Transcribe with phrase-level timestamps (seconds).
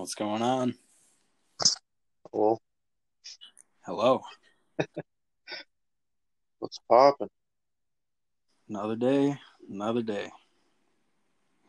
[0.00, 0.76] What's going on?
[2.32, 2.58] Well,
[3.84, 4.22] Hello.
[6.58, 7.28] what's poppin'?
[8.66, 10.30] Another day, another day.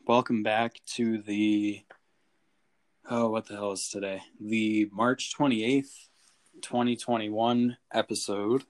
[0.08, 1.82] Welcome back to the
[3.10, 4.22] oh, what the hell is today?
[4.40, 5.92] The March 28th,
[6.62, 8.64] 2021 episode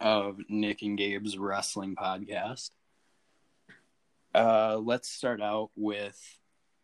[0.00, 2.72] of Nick and Gabe's Wrestling Podcast.
[4.34, 6.20] Uh, let's start out with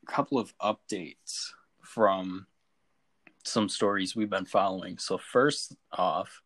[0.03, 1.51] a couple of updates
[1.85, 2.47] from
[3.45, 4.99] some stories we've been following.
[4.99, 6.43] So first off,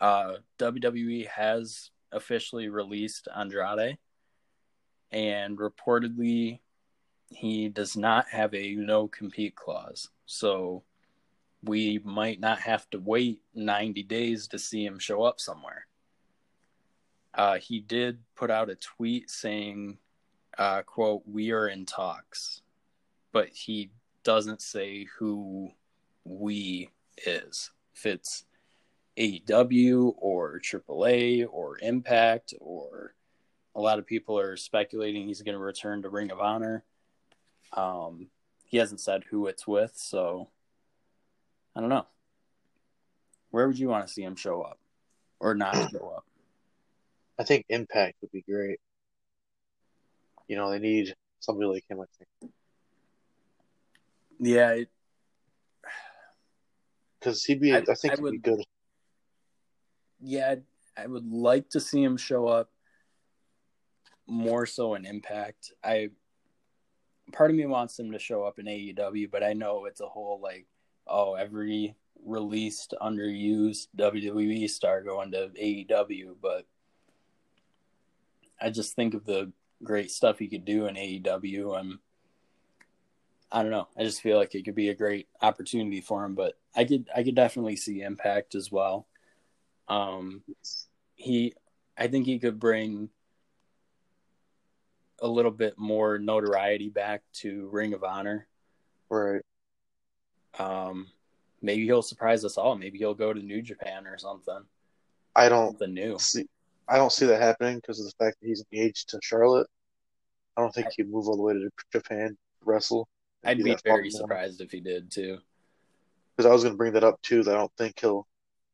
[0.00, 3.98] uh, WWE has officially released Andrade,
[5.10, 6.60] and reportedly,
[7.30, 10.08] he does not have a no compete clause.
[10.26, 10.82] So
[11.62, 15.86] we might not have to wait 90 days to see him show up somewhere.
[17.34, 19.98] Uh, he did put out a tweet saying,
[20.58, 22.62] uh, quote, we are in talks,
[23.32, 23.90] but he
[24.26, 25.70] doesn't say who
[26.24, 26.90] we
[27.24, 27.70] is.
[27.94, 28.44] If it's
[29.16, 33.14] AEW or AAA or Impact or
[33.76, 36.82] a lot of people are speculating he's going to return to Ring of Honor.
[37.72, 38.26] Um,
[38.64, 40.48] he hasn't said who it's with, so
[41.76, 42.06] I don't know.
[43.50, 44.80] Where would you want to see him show up
[45.38, 46.24] or not show up?
[47.38, 48.80] I think Impact would be great.
[50.48, 52.52] You know, they need somebody like him, I think.
[54.38, 54.80] Yeah,
[57.18, 58.60] Because he'd be, I- I, think I he'd be good.
[60.20, 60.56] yeah,
[60.96, 62.70] I would like to see him show up
[64.26, 65.72] more so in Impact.
[65.84, 66.10] I
[67.32, 70.06] part of me wants him to show up in AEW, but I know it's a
[70.06, 70.66] whole like,
[71.06, 76.66] oh, every released underused WWE star going to AEW, but
[78.60, 81.98] I just think of the great stuff he could do in AEW and
[83.50, 83.88] I don't know.
[83.96, 87.08] I just feel like it could be a great opportunity for him, but I could
[87.14, 89.06] I could definitely see Impact as well.
[89.88, 90.42] Um
[91.14, 91.54] he
[91.96, 93.08] I think he could bring
[95.20, 98.46] a little bit more notoriety back to Ring of Honor.
[99.08, 99.42] Right.
[100.58, 101.08] Um
[101.62, 102.76] maybe he'll surprise us all.
[102.76, 104.60] Maybe he'll go to New Japan or something.
[105.36, 106.18] I don't the new.
[106.18, 106.46] see.
[106.88, 109.66] I don't see that happening because of the fact that he's engaged to Charlotte.
[110.56, 113.08] I don't think he'd move all the way to Japan to wrestle.
[113.46, 114.60] I'd be very surprised.
[114.60, 115.38] if he did too.
[116.36, 117.42] Because I was going to bring that up too.
[117.42, 118.26] That I don't think he'll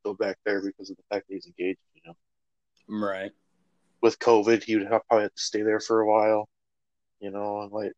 [0.03, 1.79] go back there because of the fact that he's engaged.
[1.93, 2.15] You know,
[2.87, 3.31] Right.
[4.01, 6.49] with COVID, he would have, probably have to stay there for a while.
[7.19, 7.93] You know, and like,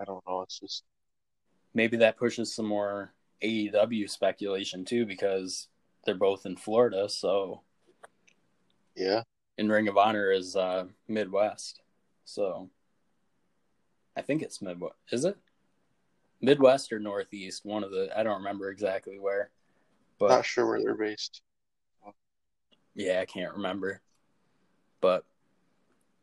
[0.00, 0.42] I don't know.
[0.42, 0.84] It's just
[1.74, 5.68] Maybe that pushes some more AEW speculation too because
[6.04, 7.62] they're both in Florida, so
[8.94, 9.22] yeah.
[9.58, 11.80] in Ring of Honor is uh Midwest.
[12.24, 12.70] So
[14.16, 14.94] I think it's Midwest.
[15.10, 15.36] Is it?
[16.44, 17.64] Midwest or Northeast?
[17.64, 19.50] One of the I don't remember exactly where.
[20.18, 21.42] But Not sure where they're based.
[22.94, 24.00] Yeah, I can't remember.
[25.00, 25.24] But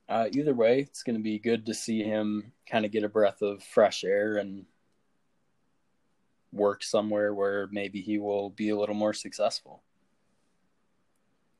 [0.08, 3.09] uh, either way, it's going to be good to see him kind of get a
[3.09, 4.66] breath of fresh air and
[6.52, 9.84] work somewhere where maybe he will be a little more successful.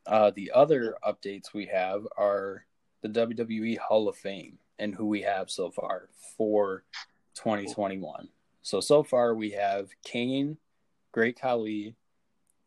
[0.06, 2.66] Uh, the other updates we have are
[3.02, 6.84] the WWE Hall of Fame and who we have so far for
[7.36, 8.28] 2021.
[8.62, 10.58] So, so far we have Kane,
[11.12, 11.96] Great Khali,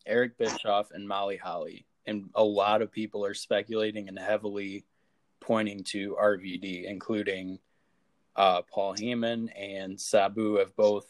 [0.06, 4.84] Eric Bischoff, and Molly Holly and a lot of people are speculating and heavily
[5.40, 7.58] pointing to RVD, including
[8.36, 11.06] uh, Paul Heyman and Sabu have both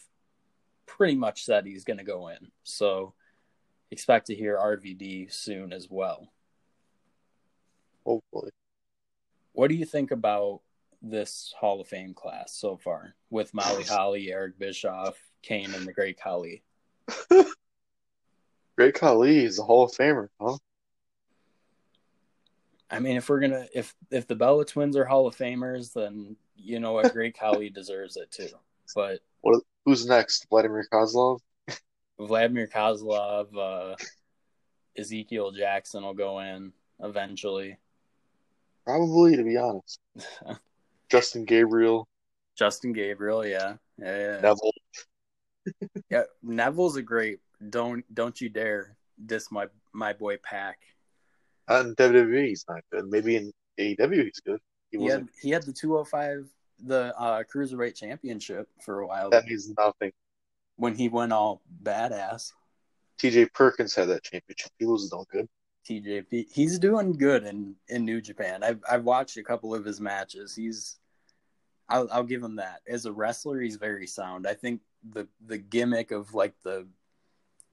[0.86, 2.50] pretty much said he's going to go in.
[2.62, 3.14] So
[3.90, 6.28] expect to hear RVD soon as well.
[8.04, 8.50] Hopefully,
[9.52, 10.60] What do you think about
[11.04, 15.92] this Hall of Fame class so far with Molly Holly, Eric Bischoff, Kane, and the
[15.92, 16.62] Great Khali?
[18.76, 20.56] Great Khali is a Hall of Famer, huh?
[22.90, 26.36] I mean, if we're gonna if if the Bella twins are Hall of Famers, then
[26.56, 28.48] you know what, Great Khali deserves it too.
[28.94, 29.20] But
[29.84, 30.46] Who's next?
[30.48, 31.40] Vladimir Kozlov?
[32.18, 33.96] Vladimir Kozlov, uh,
[34.96, 36.72] Ezekiel Jackson will go in
[37.02, 37.76] eventually.
[38.86, 39.98] Probably, to be honest.
[41.14, 42.08] Justin Gabriel,
[42.56, 44.40] Justin Gabriel, yeah, yeah, yeah.
[44.40, 44.72] Neville.
[46.10, 46.22] yeah.
[46.42, 47.38] Neville's a great.
[47.70, 50.76] Don't don't you dare diss my my boy PAC.
[51.70, 53.06] In WWE, he's not good.
[53.06, 54.58] Maybe in AEW, he's good.
[54.90, 56.48] He He had he had the two hundred five
[56.84, 60.10] the uh, cruiserweight championship for a while That means nothing.
[60.76, 62.50] when he went all badass.
[63.22, 64.72] TJ Perkins had that championship.
[64.80, 65.48] He wasn't all good.
[65.88, 66.46] TJP.
[66.52, 68.64] He's doing good in in New Japan.
[68.64, 70.54] I've I've watched a couple of his matches.
[70.54, 70.98] He's
[71.88, 72.80] I'll I'll give him that.
[72.88, 74.46] As a wrestler, he's very sound.
[74.46, 76.86] I think the the gimmick of like the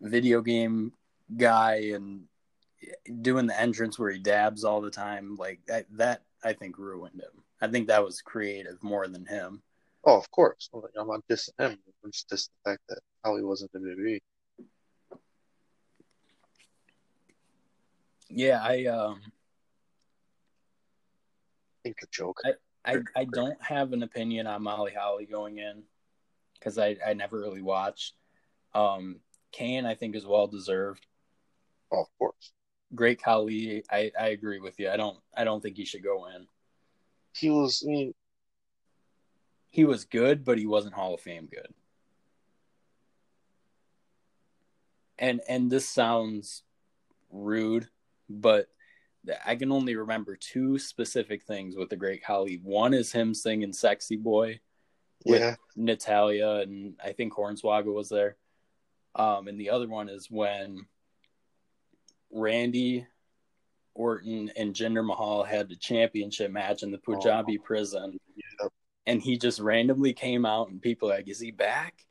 [0.02, 0.94] video game
[1.38, 2.24] guy and
[3.22, 7.22] doing the entrance where he dabs all the time, like that, that I think ruined
[7.22, 7.44] him.
[7.62, 9.62] I think that was creative more than him.
[10.04, 10.70] Oh, of course.
[10.74, 11.78] I'm not dissing him.
[12.04, 14.20] I'm just dissing the fact that how he wasn't the WWE.
[18.30, 19.22] Yeah, I um
[21.78, 22.40] I think the joke.
[22.46, 22.54] I,
[22.86, 25.84] I, I don't have an opinion on Molly Holly going in
[26.56, 28.16] because I, I never really watched.
[28.74, 29.20] Um,
[29.52, 31.06] Kane, I think, is well deserved.
[31.92, 32.54] Oh, of course.
[32.94, 34.90] Great Khali, I, I agree with you.
[34.90, 36.48] I don't I don't think he should go in.
[37.34, 37.84] He was.
[37.86, 38.14] I mean,
[39.70, 41.74] he was good, but he wasn't Hall of Fame good.
[45.18, 46.64] And and this sounds
[47.32, 47.88] rude,
[48.30, 48.68] but
[49.46, 52.60] I can only remember two specific things with the Great Khali.
[52.64, 54.60] One is him singing "Sexy Boy"
[55.26, 55.56] with yeah.
[55.76, 58.38] Natalya, and I think Hornswoggle was there.
[59.16, 60.88] Um, and the other one is when
[62.32, 63.06] Randy
[63.94, 67.64] Orton and Jinder Mahal had the championship match in the Punjabi oh.
[67.64, 68.20] prison,
[69.06, 72.06] and he just randomly came out, and people like, "Is he back?"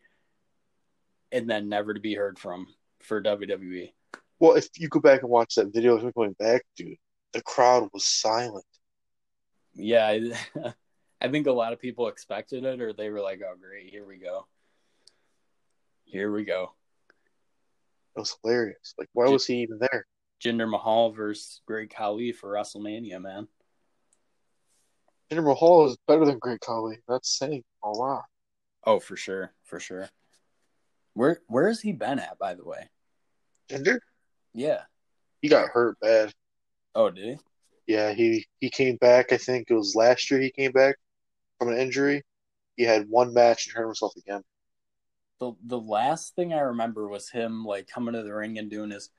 [1.33, 2.67] And then never to be heard from
[3.01, 3.93] for WWE.
[4.41, 6.97] Well, if you go back and watch that video of him going back, dude,
[7.35, 8.65] the crowd was silent.
[9.75, 10.73] Yeah, I,
[11.21, 14.07] I think a lot of people expected it, or they were like, "Oh, great, here
[14.07, 14.47] we go,
[16.05, 16.73] here we go."
[18.17, 18.95] It was hilarious.
[18.99, 20.07] Like, why was he even there?
[20.43, 23.47] Jinder Mahal versus Great Khali for WrestleMania, man.
[25.31, 26.99] Jinder Mahal is better than Great Khali.
[27.07, 28.25] That's saying a lot.
[28.85, 30.09] Oh, for sure, for sure.
[31.13, 32.89] Where where has he been at, by the way?
[33.69, 33.99] Jinder?
[34.55, 34.83] Yeah.
[35.43, 36.33] He got hurt bad.
[36.95, 37.39] Oh, did he?
[37.87, 39.33] Yeah, he he came back.
[39.33, 40.41] I think it was last year.
[40.41, 40.97] He came back
[41.59, 42.23] from an injury.
[42.77, 44.43] He had one match and hurt himself again
[45.41, 48.91] the the last thing I remember was him like coming to the ring and doing
[48.91, 49.11] his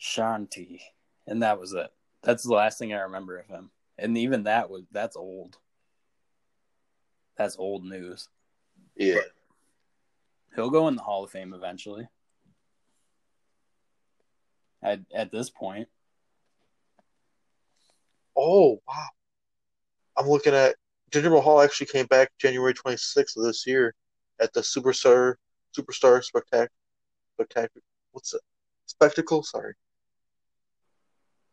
[0.00, 0.80] Shanti,
[1.26, 1.90] and that was it.
[2.22, 5.56] That's the last thing I remember of him, and even that was that's old.
[7.36, 8.28] That's old news.
[8.94, 9.32] Yeah, but
[10.54, 12.06] he'll go in the Hall of Fame eventually.
[14.86, 15.88] At at this point.
[18.36, 19.08] Oh wow!
[20.16, 20.76] I'm looking at
[21.10, 23.96] Jinder Mahal actually came back January 26th of this year
[24.40, 25.34] at the Superstar
[25.76, 26.70] Superstar Spectacular
[27.34, 28.40] Spectacular what's it?
[28.86, 29.74] Spectacle, sorry.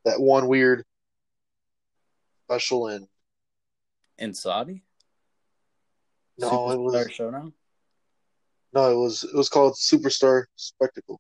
[0.06, 0.86] That one weird
[2.46, 3.08] special in
[4.20, 4.84] in Saudi?
[6.38, 7.54] No, Superstar it was Showdown?
[8.74, 11.20] No, it was it was called Superstar Spectacle.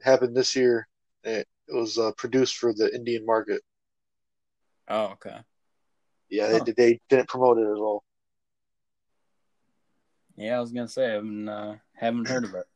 [0.00, 0.88] It happened this year.
[1.24, 3.62] It, it was uh, produced for the Indian market.
[4.88, 5.38] Oh, okay.
[6.30, 6.64] Yeah, huh.
[6.64, 8.04] they, they didn't promote it at all.
[10.36, 12.64] Yeah, I was gonna say I haven't uh, haven't heard of it.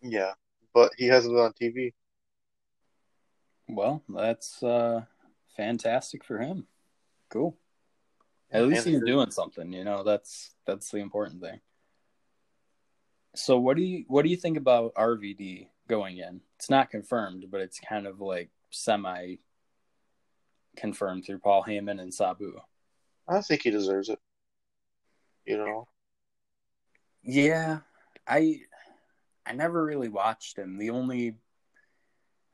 [0.00, 0.34] Yeah,
[0.72, 1.92] but he has it on TV.
[3.68, 5.02] Well, that's uh,
[5.56, 6.68] fantastic for him.
[7.30, 7.56] Cool.
[8.52, 9.72] At least he's doing something.
[9.72, 11.60] You know, that's that's the important thing.
[13.34, 16.40] So, what do you what do you think about RVD going in?
[16.56, 19.36] It's not confirmed, but it's kind of like semi
[20.76, 22.60] confirmed through Paul Heyman and Sabu.
[23.28, 24.18] I think he deserves it.
[25.44, 25.88] You know,
[27.22, 27.80] yeah,
[28.26, 28.60] I
[29.46, 30.78] I never really watched him.
[30.78, 31.36] The only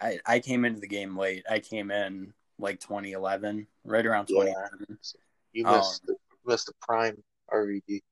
[0.01, 1.45] I I came into the game late.
[1.49, 4.87] I came in like 2011, right around 2011.
[4.89, 4.97] Yeah.
[5.53, 7.23] You missed um, the, missed the prime
[7.53, 8.03] RVD.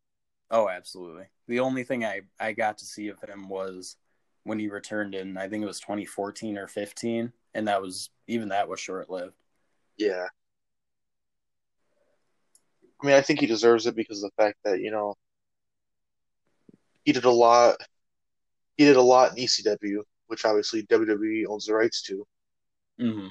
[0.51, 1.25] Oh, absolutely.
[1.49, 3.97] The only thing I I got to see of him was
[4.45, 8.49] when he returned in I think it was 2014 or 15, and that was even
[8.49, 9.35] that was short lived.
[9.97, 10.27] Yeah.
[13.03, 15.17] I mean, I think he deserves it because of the fact that you know
[17.05, 17.77] he did a lot.
[18.77, 22.27] He did a lot in ECW, which obviously WWE owns the rights to.
[23.01, 23.29] Mm-hmm.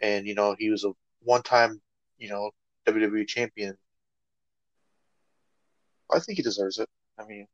[0.00, 0.92] And you know, he was a
[1.22, 1.80] one-time,
[2.18, 2.50] you know,
[2.86, 3.76] WWE champion.
[6.10, 6.88] I think he deserves it.
[7.18, 7.46] I mean,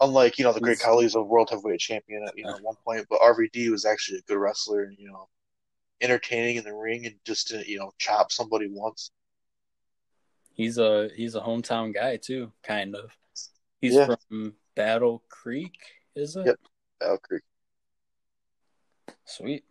[0.00, 3.06] unlike you know the Great colleagues of world heavyweight champion at you know one point,
[3.10, 5.28] but RVD was actually a good wrestler and you know
[6.00, 9.10] entertaining in the ring and just to, you know chop somebody once.
[10.52, 13.10] He's a he's a hometown guy too, kind of.
[13.80, 14.16] He's yeah.
[14.28, 15.78] from Battle Creek,
[16.16, 16.46] is it?
[16.46, 16.58] Yep,
[17.00, 17.42] Battle Creek.
[19.24, 19.64] Sweet.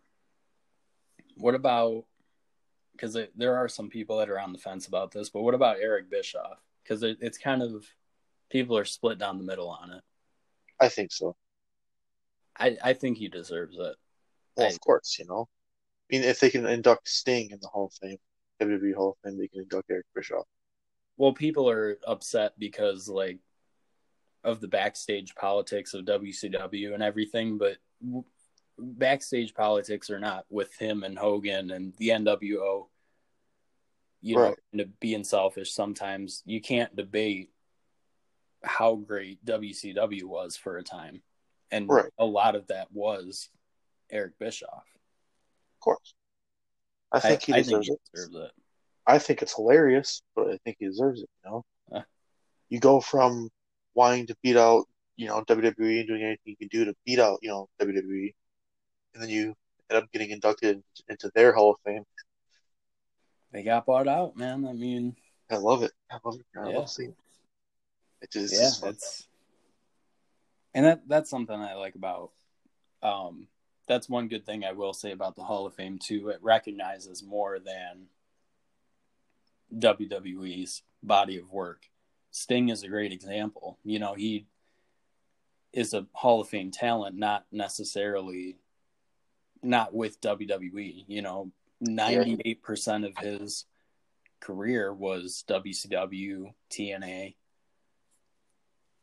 [1.36, 2.04] What about?
[2.92, 5.76] Because there are some people that are on the fence about this, but what about
[5.80, 6.58] Eric Bischoff?
[6.82, 7.86] Because it, it's kind of
[8.50, 10.02] people are split down the middle on it.
[10.80, 11.36] I think so.
[12.58, 13.96] I I think he deserves it.
[14.56, 15.48] Well, I, of course, you know.
[16.10, 18.18] I mean, if they can induct Sting in the Hall of Fame.
[18.60, 20.46] WWE Hall of Fame, they can induct Eric Bischoff.
[21.16, 23.38] Well, people are upset because like
[24.44, 28.24] of the backstage politics of WCW and everything, but w-
[28.78, 32.88] backstage politics are not with him and Hogan and the NWO.
[34.20, 34.58] You know, Right.
[34.78, 37.52] to being selfish sometimes you can't debate
[38.62, 41.22] how great WCW was for a time.
[41.70, 42.10] And Right.
[42.18, 43.50] a lot of that was
[44.10, 44.84] Eric Bischoff.
[45.76, 46.14] Of course.
[47.12, 48.00] I think he I deserves think it.
[48.12, 48.52] he deserves it.
[49.06, 51.30] I think it's hilarious, but I think he deserves it.
[51.44, 52.02] You know, Uh.
[52.68, 53.50] you go from
[53.94, 54.84] wanting to beat out,
[55.16, 58.34] you know, WWE and doing anything you can do to beat out, you know, WWE,
[59.14, 59.54] and then you
[59.90, 62.04] end up getting inducted into their Hall of Fame.
[63.52, 64.66] They got bought out, man.
[64.66, 65.16] I mean,
[65.50, 65.92] I love it.
[66.10, 66.46] I love it.
[66.58, 66.76] I Yeah.
[66.78, 67.16] love seeing it.
[68.20, 69.28] It just, yeah, it's it's
[70.74, 72.30] and that that's something I like about.
[73.02, 73.46] Um,
[73.86, 76.28] that's one good thing I will say about the Hall of Fame too.
[76.28, 78.06] It recognizes more than
[79.76, 81.86] WWE's body of work.
[82.30, 83.78] Sting is a great example.
[83.84, 84.46] You know, he
[85.72, 88.56] is a Hall of Fame talent, not necessarily
[89.62, 91.04] not with WWE.
[91.08, 93.64] You know, ninety eight percent of his
[94.40, 97.34] career was WCW, TNA.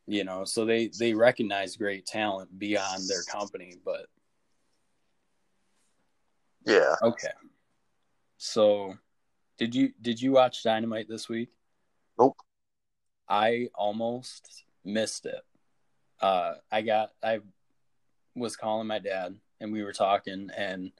[0.08, 4.06] You know, so they they recognize great talent beyond their company, but
[6.66, 6.96] yeah.
[7.02, 7.30] okay.
[8.38, 8.96] So,
[9.58, 11.50] did you did you watch Dynamite this week?
[12.20, 12.38] Nope.
[13.28, 15.42] I almost missed it.
[16.22, 17.40] Uh, I got I
[18.36, 20.92] was calling my dad and we were talking and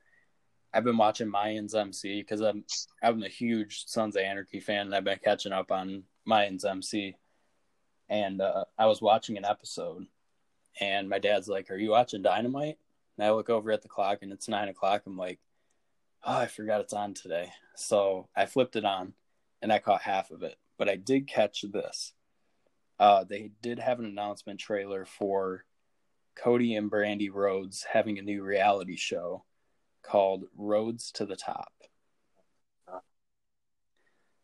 [0.74, 2.66] I've been watching Mayans MC because I'm
[3.02, 7.16] I'm a huge Sons of Anarchy fan and I've been catching up on Mayans MC.
[8.10, 10.06] And uh, I was watching an episode
[10.80, 12.78] and my dad's like, Are you watching Dynamite?
[13.18, 15.04] And I look over at the clock and it's nine o'clock.
[15.06, 15.40] I'm like,
[16.24, 17.50] Oh, I forgot it's on today.
[17.76, 19.14] So I flipped it on
[19.62, 20.56] and I caught half of it.
[20.78, 22.14] But I did catch this.
[23.00, 25.66] Uh, they did have an announcement trailer for
[26.36, 29.44] Cody and Brandi Rhodes having a new reality show
[30.04, 31.72] called Rhodes to the Top.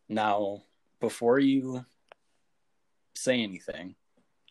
[0.08, 0.64] Now,
[1.00, 1.86] before you
[3.14, 3.94] say anything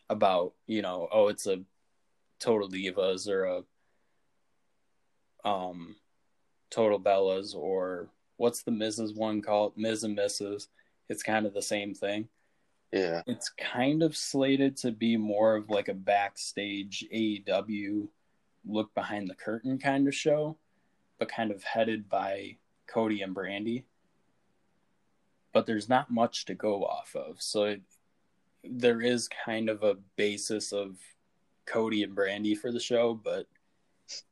[0.08, 1.60] about, you know, oh, it's a
[2.38, 5.96] Total Divas or a um
[6.70, 9.16] Total Bellas or what's the Mrs.
[9.16, 9.72] one called?
[9.76, 10.68] Miz and Mrs.
[11.08, 12.28] It's kind of the same thing.
[12.92, 13.22] Yeah.
[13.26, 18.08] It's kind of slated to be more of like a backstage AEW
[18.66, 20.56] look behind the curtain kind of show,
[21.18, 23.84] but kind of headed by Cody and Brandi.
[25.52, 27.40] But there's not much to go off of.
[27.40, 27.82] So it,
[28.64, 30.96] there is kind of a basis of
[31.66, 33.46] Cody and Brandi for the show, but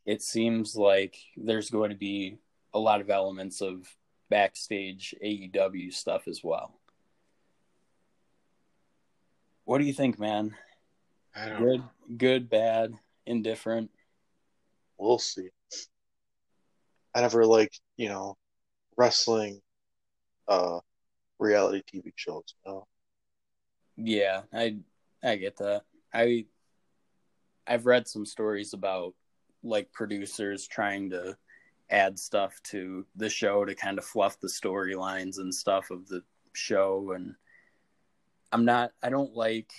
[0.07, 2.39] it seems like there's going to be
[2.75, 3.89] a lot of elements of
[4.29, 6.79] backstage AEW stuff as well.
[9.65, 10.57] What do you think, man?
[11.35, 11.83] I don't Good,
[12.17, 12.95] good, bad,
[13.27, 13.91] indifferent.
[14.99, 15.49] We'll see.
[17.15, 18.37] I never like you know,
[18.97, 19.61] wrestling
[20.49, 20.81] uh
[21.39, 22.55] reality TV shows.
[22.65, 22.87] You know?
[24.03, 24.77] Yeah, I
[25.23, 25.83] I get that.
[26.13, 26.47] I
[27.67, 29.15] I've read some stories about
[29.63, 31.37] like producers trying to
[31.91, 36.23] add stuff to the show to kind of fluff the storylines and stuff of the
[36.53, 37.35] show and
[38.53, 39.71] I'm not I don't like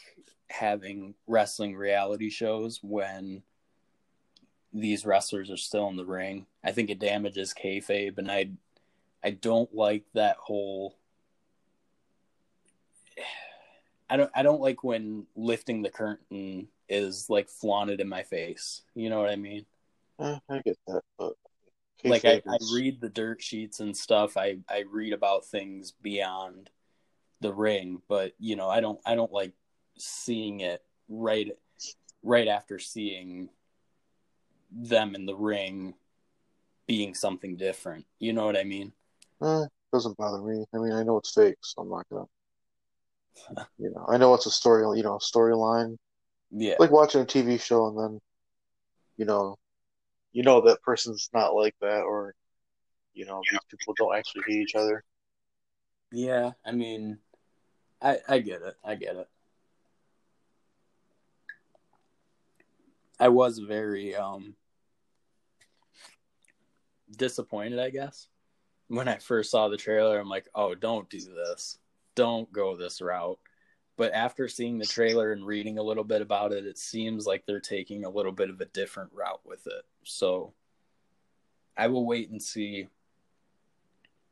[0.50, 3.42] having wrestling reality shows when
[4.74, 6.46] these wrestlers are still in the ring.
[6.64, 8.52] I think it damages kayfabe and I
[9.24, 10.96] I don't like that whole
[14.12, 18.82] I don't I don't like when lifting the curtain is like flaunted in my face.
[18.94, 19.66] You know what I mean?
[20.20, 21.34] Eh, I get that, but
[22.04, 24.36] like I, I read the dirt sheets and stuff.
[24.36, 26.70] I, I read about things beyond
[27.40, 29.54] the ring, but you know, I don't I don't like
[29.98, 31.56] seeing it right
[32.22, 33.48] right after seeing
[34.72, 35.94] them in the ring
[36.86, 38.06] being something different.
[38.20, 38.92] You know what I mean?
[39.42, 40.66] Eh, doesn't bother me.
[40.74, 42.26] I mean, I know it's fake, so I'm not gonna.
[43.78, 44.98] You know, I know it's a story.
[44.98, 45.98] You know, storyline.
[46.52, 46.76] Yeah.
[46.80, 48.20] Like watching a TV show and then,
[49.18, 49.58] you know,
[50.34, 52.34] you know that person's not like that, or
[53.14, 55.04] you know, these people don't actually hate each other.
[56.12, 57.20] Yeah, I mean,
[58.02, 58.76] I I get it.
[58.84, 59.28] I get it.
[63.20, 64.56] I was very um
[67.16, 68.28] disappointed, I guess,
[68.88, 70.20] when I first saw the trailer.
[70.20, 71.78] I'm like, "Oh, don't do this.
[72.16, 73.40] Don't go this route."
[73.98, 77.46] But after seeing the trailer and reading a little bit about it, it seems like
[77.46, 79.86] they're taking a little bit of a different route with it.
[80.04, 80.54] So
[81.78, 82.88] I will wait and see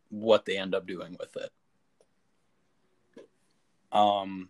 [0.10, 1.52] what they end up doing with it.
[3.92, 4.50] Um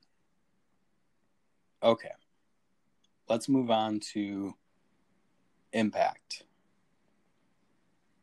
[1.84, 2.12] okay.
[3.28, 4.56] Let's move on to
[5.74, 6.44] Impact.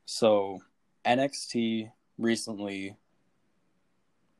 [0.07, 0.63] So
[1.05, 2.97] NXT recently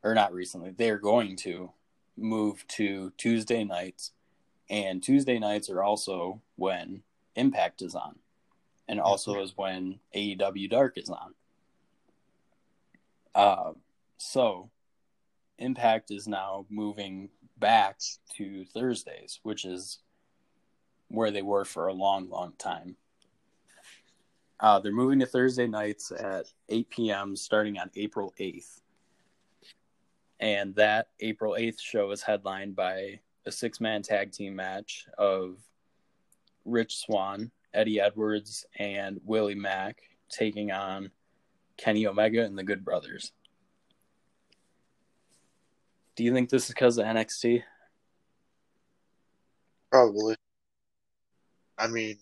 [0.07, 1.71] or not recently, they're going to
[2.17, 4.13] move to Tuesday nights
[4.69, 7.03] and Tuesday nights are also when
[7.37, 8.17] Impact is on
[8.89, 11.35] and also is when AEW Dark is on.
[13.35, 13.73] Uh,
[14.17, 14.71] so
[15.59, 18.01] Impact is now moving back
[18.37, 19.99] to Thursdays, which is
[21.09, 22.97] where they were for a long, long time.
[24.59, 27.37] Uh, they're moving to Thursday nights at 8 p.m.
[27.37, 28.81] starting on April 8th.
[30.41, 35.57] And that April 8th show is headlined by a six man tag team match of
[36.65, 41.11] Rich Swann, Eddie Edwards, and Willie Mack taking on
[41.77, 43.33] Kenny Omega and the Good Brothers.
[46.17, 47.63] Do you think this is because of NXT?
[49.91, 50.35] Probably.
[51.79, 52.17] I mean,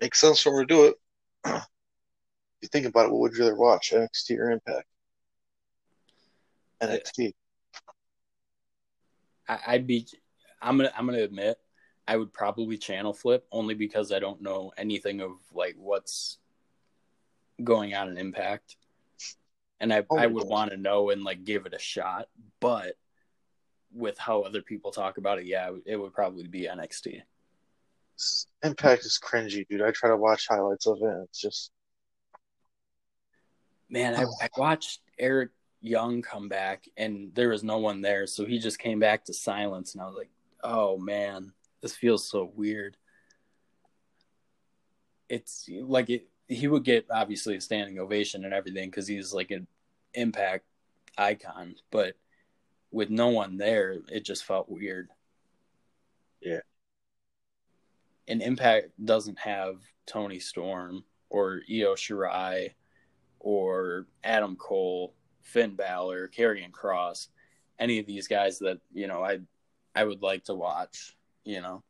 [0.00, 0.94] makes sense for them to do it.
[1.44, 1.66] if
[2.60, 4.86] you think about it, what would you rather watch, NXT or Impact?
[6.82, 7.32] NXT.
[9.48, 10.06] I, I'd be.
[10.60, 10.92] I'm gonna.
[10.96, 11.58] I'm gonna admit,
[12.06, 16.38] I would probably channel flip only because I don't know anything of like what's
[17.62, 18.76] going on in Impact,
[19.80, 22.28] and I Oh, I would want to know and like give it a shot.
[22.60, 22.96] But
[23.92, 27.22] with how other people talk about it, yeah, it would probably be NXT.
[28.62, 29.82] Impact is cringy, dude.
[29.82, 31.72] I try to watch highlights of it, it's just
[33.92, 35.50] Man, I, I watched Eric
[35.82, 39.34] Young come back, and there was no one there, so he just came back to
[39.34, 40.30] silence, and I was like,
[40.62, 42.96] "Oh man, this feels so weird."
[45.28, 46.28] It's like it.
[46.48, 49.66] He would get obviously a standing ovation and everything because he's like an
[50.14, 50.64] impact
[51.18, 52.14] icon, but
[52.92, 55.08] with no one there, it just felt weird.
[56.40, 56.60] Yeah.
[58.28, 62.74] And Impact doesn't have Toni Storm or Io Shirai
[63.40, 67.28] or Adam Cole, Finn Balor, Karrion Cross,
[67.78, 69.40] any of these guys that you know I
[69.94, 71.16] I would like to watch.
[71.44, 71.82] You know,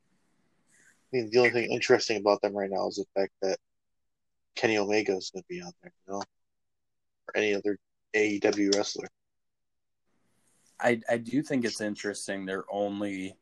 [1.13, 3.59] I mean, the only thing interesting about them right now is the fact that
[4.57, 7.79] Kenny Omega is going to be on there, you know, or any other
[8.15, 9.09] AEW wrestler.
[10.81, 12.45] I I do think it's interesting.
[12.45, 13.37] They're only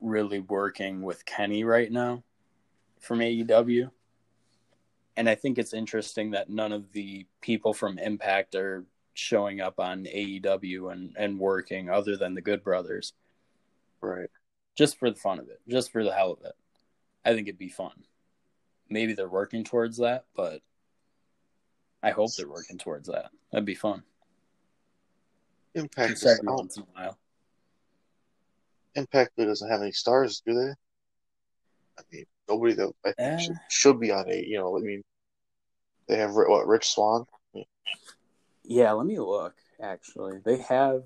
[0.00, 2.22] really working with Kenny right now
[3.00, 3.90] from AEW.
[5.16, 9.80] And I think it's interesting that none of the people from Impact are showing up
[9.80, 13.14] on AEW and, and working other than the Good Brothers.
[14.02, 14.28] Right.
[14.76, 16.52] just for the fun of it, just for the hell of it.
[17.24, 18.04] I think it'd be fun.
[18.88, 20.60] Maybe they're working towards that, but
[22.02, 23.30] I hope they're working towards that.
[23.50, 24.04] That'd be fun.
[25.74, 27.18] Impact every once in a while.
[28.94, 30.72] Impact really doesn't have any stars, do they?
[31.98, 34.44] I mean, nobody that I think should, should be on a.
[34.44, 35.02] You know, I mean,
[36.08, 37.24] they have what Rich Swann.
[38.64, 39.54] Yeah, let me look.
[39.80, 41.02] Actually, they have.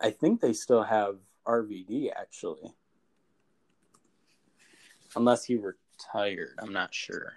[0.00, 1.16] I think they still have
[1.46, 2.10] RVD.
[2.16, 2.72] Actually,
[5.16, 7.34] unless he retired, I'm not sure.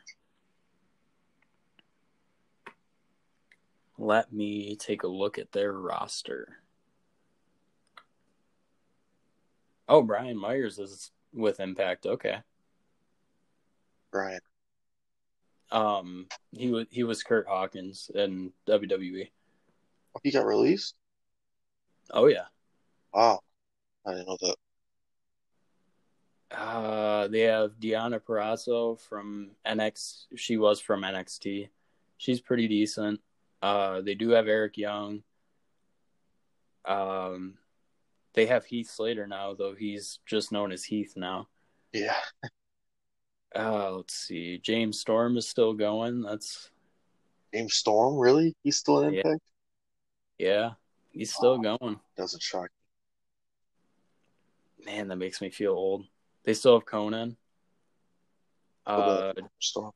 [3.98, 6.61] Let me take a look at their roster.
[9.92, 12.06] Oh, Brian Myers is with Impact.
[12.06, 12.38] Okay.
[14.10, 14.40] Brian.
[15.70, 19.30] Um, he was he was Kurt Hawkins in WWE.
[20.24, 20.96] He got released.
[22.10, 22.46] Oh yeah.
[23.14, 23.42] Wow,
[24.06, 24.56] I didn't know that.
[26.58, 30.28] Uh, they have Deonna Purrazzo from NX.
[30.38, 31.68] She was from NXT.
[32.16, 33.20] She's pretty decent.
[33.62, 35.24] Uh, they do have Eric Young.
[36.86, 37.58] Um,
[38.34, 41.48] they have Heath Slater now, though he's just known as Heath now.
[41.94, 42.16] Yeah,
[43.54, 44.58] Uh, let's see.
[44.60, 46.22] James Storm is still going.
[46.22, 46.70] That's
[47.54, 48.56] James Storm, really?
[48.64, 49.22] He's still in Yeah.
[49.26, 49.44] Impact?
[50.38, 50.70] yeah,
[51.12, 52.00] he's still going.
[52.16, 52.70] Doesn't shock
[54.86, 56.06] Man, that makes me feel old.
[56.44, 57.38] They still have Conan.
[58.86, 59.92] Uh, Storm.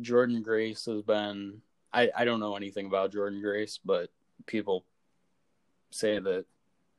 [0.00, 4.10] Jordynne Grace has been I, I don't know anything about Jordynne Grace, but
[4.46, 4.84] people
[5.90, 6.46] say that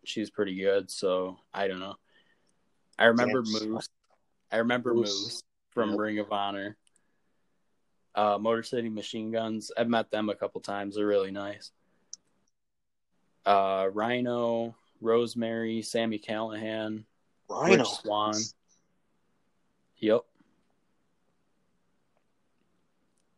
[0.03, 1.95] she's pretty good, so I don't know.
[2.97, 3.89] I remember James- Moose.
[4.51, 5.23] I remember Moose.
[5.23, 5.99] Moose, from Yep.
[5.99, 6.77] Ring of Honor.
[8.15, 9.71] Uh, Motor City Machine Guns.
[9.77, 10.95] I've met them a couple times.
[10.95, 11.71] They're really nice.
[13.45, 17.05] Uh, Rhino, Rosemary, Sami Callihan,
[17.47, 17.77] Rhino.
[17.77, 18.35] Rich Swann.
[19.97, 20.21] Yep.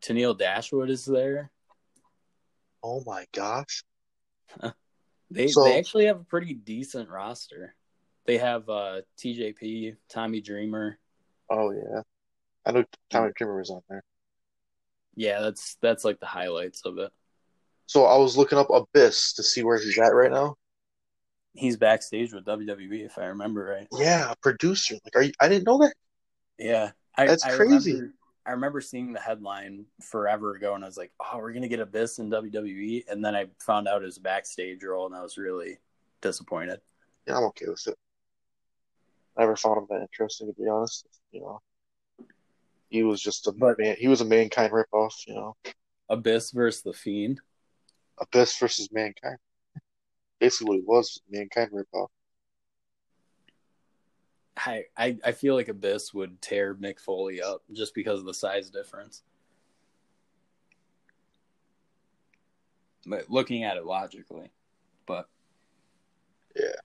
[0.01, 1.51] Tenille Dashwood is there.
[2.81, 3.83] Oh my gosh.
[5.31, 7.73] They So- they actually have a pretty decent roster.
[8.25, 10.99] They have uh TJP, Tommy Dreamer.
[11.49, 12.01] Oh yeah.
[12.65, 14.03] I know Tommy Dreamer was on there.
[15.15, 17.11] Yeah, that's that's like the highlights of it.
[17.87, 20.55] So I was looking up Abyss to see where he's at right now.
[21.53, 23.87] He's backstage with WWE, if I remember right.
[23.91, 24.95] Yeah, a producer.
[25.03, 25.33] Like, are you?
[25.41, 25.93] I didn't know that.
[26.57, 27.93] Yeah, I, That's I crazy.
[27.95, 28.13] Remember,
[28.45, 31.79] I remember seeing the headline forever ago, and I was like, "Oh, we're gonna get
[31.79, 35.21] Abyss in WWE," and then I found out it was a backstage role, and I
[35.21, 35.77] was really
[36.21, 36.81] disappointed.
[37.27, 37.97] Yeah, I'm okay with it.
[39.37, 41.07] I never found him that interesting, to be honest.
[41.31, 41.61] You know,
[42.89, 43.95] he was just a But- man.
[43.97, 45.25] He was a mankind ripoff.
[45.27, 45.55] You know,
[46.09, 47.39] Abyss versus the Fiend.
[48.17, 49.37] Abyss versus mankind.
[50.39, 52.09] Basically, what he was, mankind ripoff.
[54.65, 58.33] I, I I feel like Abyss would tear Mick Foley up just because of the
[58.33, 59.23] size difference.
[63.05, 64.51] But looking at it logically,
[65.05, 65.27] but
[66.55, 66.75] Yeah.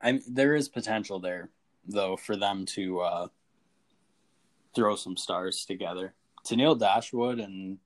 [0.00, 1.50] I there is potential there
[1.86, 3.28] though for them to uh,
[4.74, 6.14] throw some stars together.
[6.44, 7.78] Tenille Dashwood and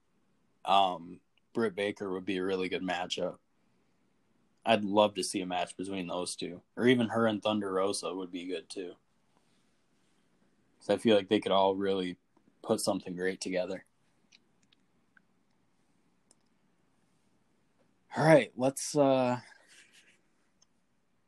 [0.65, 1.21] um,
[1.55, 3.37] Britt Baker would be a really good matchup.
[4.71, 8.15] I'd love to see a match between those two, or even her and Thunder Rosa
[8.15, 8.93] would be good too.
[10.79, 12.19] So I feel like they could all really
[12.63, 13.85] put something great together.
[18.17, 19.39] All right, let's uh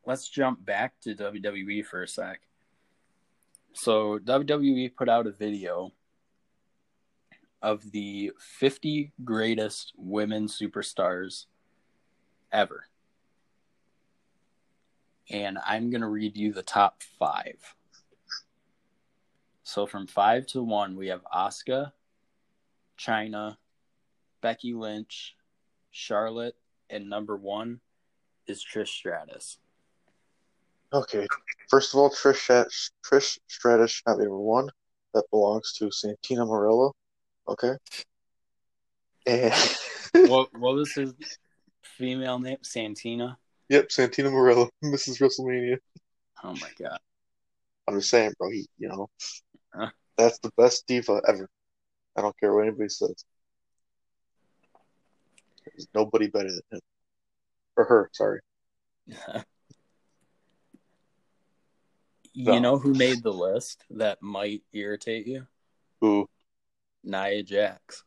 [0.06, 2.42] let's jump back to WWE for a sec.
[3.72, 5.90] So WWE put out a video
[7.60, 11.46] of the 50 greatest women superstars
[12.52, 12.84] ever.
[15.32, 17.54] And I'm going to read you the top 5.
[19.64, 21.92] So from 5 to 1 we have Asuka,
[22.98, 23.56] Chyna,
[24.40, 25.36] Becky Lynch,
[25.90, 26.56] Charlotte,
[26.90, 27.80] and number 1
[28.46, 29.58] is Trish Stratus.
[30.92, 31.26] Okay.
[31.70, 34.68] First of all, Trish Stratus, Trish Stratus should not be number one.
[35.14, 36.90] That belongs to Santina Marella.
[37.48, 37.74] Okay.
[39.26, 39.54] And
[40.28, 41.14] what what was his
[41.82, 42.58] female name?
[42.62, 43.38] Santina.
[43.72, 45.18] Yep, Santina Marella, Mrs.
[45.18, 45.78] WrestleMania.
[46.44, 46.98] Oh my god.
[47.88, 48.50] I'm just saying, bro.
[48.50, 49.08] He, you know,
[49.74, 49.88] Huh?
[50.18, 51.48] that's the best diva ever.
[52.14, 53.24] I don't care what anybody says.
[55.64, 56.80] There's nobody better than him
[57.78, 58.10] or her.
[58.12, 58.40] Sorry.
[59.06, 59.44] you
[62.44, 62.58] No.
[62.60, 65.46] know who made the list that might irritate you?
[66.02, 66.28] Who?
[67.02, 68.04] Nia Jax.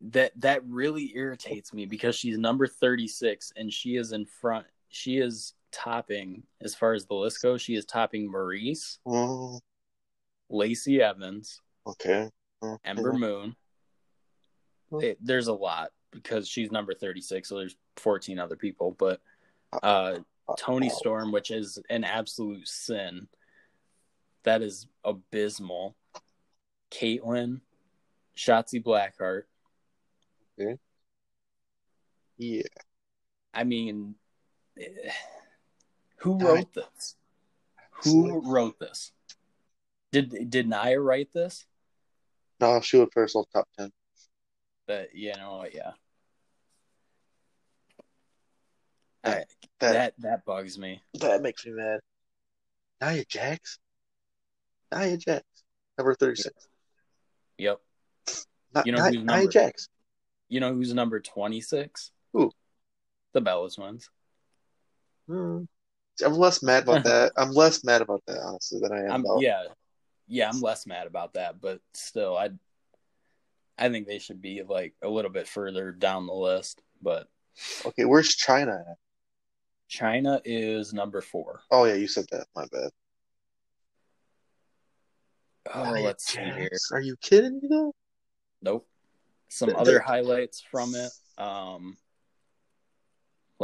[0.00, 4.66] That that really irritates me because she's number 36 and she is in front.
[4.88, 7.62] She is topping as far as the list goes.
[7.62, 9.58] She is topping Maryse, Mm,
[10.50, 12.30] Lacey Evans, okay.
[12.62, 13.12] Mm, Ember.
[13.12, 13.56] Moon.
[15.00, 19.20] It, there's a lot because she's number 36, so there's 14 other people, but
[19.82, 20.18] uh,
[20.56, 23.28] Toni Storm, which is an absolute sin.
[24.44, 25.96] That is abysmal.
[26.92, 27.60] Kaitlyn,
[28.36, 29.42] Shotzi Blackheart.
[32.38, 32.62] Yeah.
[33.54, 34.14] I mean,
[34.78, 35.10] eh,
[36.18, 37.16] who I- wrote this?
[38.04, 39.12] Who wrote this?
[40.12, 41.66] Did did Nia write this?
[42.60, 43.90] No, she would put herself top ten.
[44.86, 45.92] But you know, yeah.
[49.22, 49.44] That- I,
[49.80, 51.02] That that that bugs me.
[51.14, 52.00] that makes me mad.
[53.00, 53.78] Nia Jax.
[54.94, 55.44] Nia Jax,
[55.98, 56.68] number thirty-six.
[57.58, 57.80] Yep.
[58.74, 59.88] Not You know Nia, Nia Jax.
[60.48, 62.10] You know who's number twenty six?
[62.32, 62.52] Who?
[63.32, 64.08] The Bella Twins.
[65.26, 65.64] Hmm.
[66.24, 67.32] I'm less mad about that.
[67.36, 69.40] I'm less mad about that honestly than I am I'm about.
[69.40, 69.64] yeah,
[70.28, 70.48] yeah.
[70.48, 72.50] I'm less mad about that, but still, I,
[73.76, 76.80] I think they should be like a little bit further down the list.
[77.02, 77.28] But
[77.84, 78.96] Okay, where's Chyna at?
[79.90, 81.60] Chyna is number four.
[81.70, 82.46] Oh yeah, you said that.
[82.54, 82.90] My bad.
[85.74, 86.70] Oh, Nia let's see here.
[86.92, 87.94] Are you kidding me though?
[88.62, 88.88] Nope.
[89.48, 91.12] Some The- other the- highlights from it.
[91.38, 91.96] Um,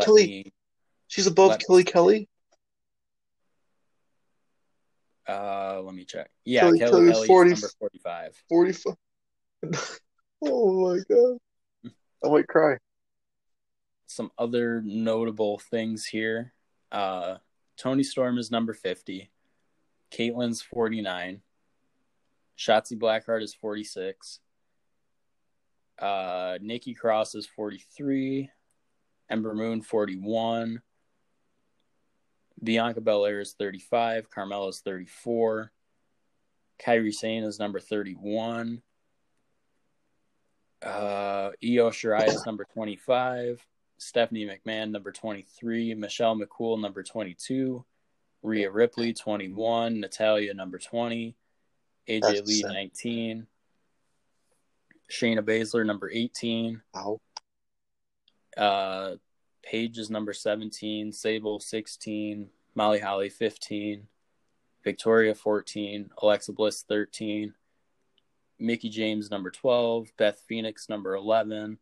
[0.00, 0.54] Kelly- me.
[1.08, 2.28] She's above Kelly Kelly.
[5.28, 6.30] Uh, let me check.
[6.44, 8.42] Yeah, Kelly- Kelly, Kelly was Kelly's 40 number forty-five.
[8.48, 8.96] Forty-five.
[10.44, 11.92] oh my god,
[12.24, 12.78] I might cry.
[14.06, 16.52] Some other notable things here.
[16.90, 17.38] Uh,
[17.76, 19.30] Toni Storm is number fifty.
[20.10, 21.42] Kaitlyn's forty-nine.
[22.58, 24.40] Shotzi Blackheart is forty-six.
[26.02, 28.50] Uh, Nikki Cross is forty-three.
[29.30, 30.82] Ember Moon forty-one.
[32.62, 35.72] Bianca Belair is 35, Carmella is 34,
[36.80, 38.82] Kairi Sane is number 31.
[40.80, 43.64] Uh, Io Shirai is number 25.
[43.98, 45.94] Stephanie McMahon, number 23.
[45.94, 47.84] Michelle McCool, number 22.
[48.42, 50.00] Rhea Ripley, 21.
[50.00, 51.36] Natalya, number 20.
[52.08, 52.72] AJ That's Lee, insane.
[52.72, 53.46] 19.
[55.10, 56.82] Shayna Baszler, number 18.
[56.96, 57.20] Ow.
[58.56, 59.16] Uh,
[59.62, 61.12] Paige is number 17.
[61.12, 62.48] Sable, 16.
[62.74, 64.06] Molly Holly, 15.
[64.84, 66.10] Victoria, 14.
[66.22, 67.54] Alexa Bliss, 13.
[68.58, 70.08] Mickie James, number 12.
[70.16, 71.78] Beth Phoenix, number 11.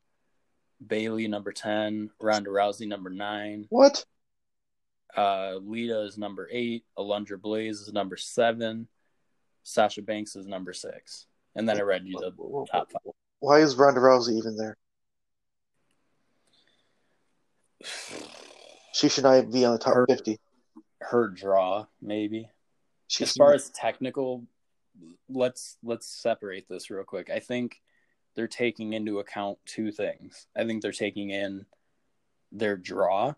[0.85, 2.11] Bayley, number 10.
[2.21, 3.67] Ronda Rousey, number 9.
[3.69, 4.05] What?
[5.17, 6.85] Uh, Lita is number 8.
[6.99, 8.89] Alundra Blaze is number 7.
[9.63, 11.27] Sasha Banks is number 6.
[11.57, 12.33] And then I read you the
[12.71, 13.13] top five.
[13.41, 14.77] Why is Ronda Rousey even there?
[18.93, 20.39] She should not be on the top Her- 50.
[21.01, 22.51] Her draw, maybe.
[23.09, 24.45] She as far as technical
[25.29, 27.81] let's let's separate this real quick i think
[28.35, 31.65] they're taking into account two things i think they're taking in
[32.53, 33.33] their draw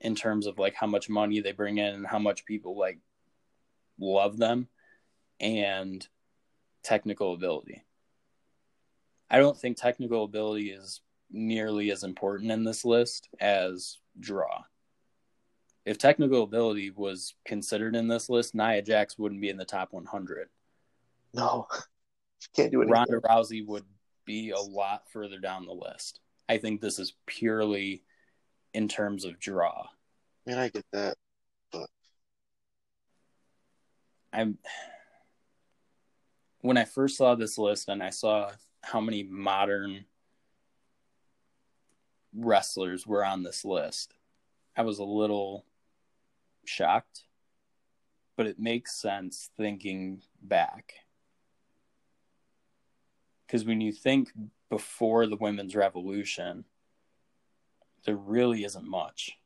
[0.00, 2.98] in terms of like how much money they bring in and how much people like
[3.98, 4.68] love them
[5.40, 6.06] and
[6.86, 7.84] technical ability
[9.30, 14.62] i don't think technical ability is nearly as important in this list as draw
[15.86, 19.92] if technical ability was considered in this list, Nia Jax wouldn't be in the top
[19.92, 20.48] 100.
[21.32, 21.68] no,
[22.40, 22.90] she can't do it.
[22.90, 23.84] Ronda Rousey would
[24.24, 26.20] be a lot further down the list.
[26.48, 28.02] I think this is purely
[28.74, 29.86] in terms of draw.
[30.44, 31.16] Man, I get that.
[31.70, 31.88] But
[34.32, 34.58] I'm
[36.66, 38.50] when I first saw this list and I saw
[38.82, 40.04] how many modern
[42.34, 44.14] wrestlers were on this list,
[44.76, 45.64] I was a little
[46.64, 47.22] shocked.
[48.36, 50.94] But it makes sense thinking back.
[53.46, 54.32] Because when you think
[54.68, 56.64] before the women's revolution,
[58.04, 59.38] there really isn't much.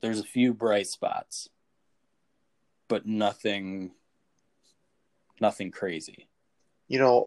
[0.00, 1.48] There's a few bright spots,
[2.88, 3.92] but nothing
[5.40, 6.28] nothing crazy.
[6.88, 7.26] You know,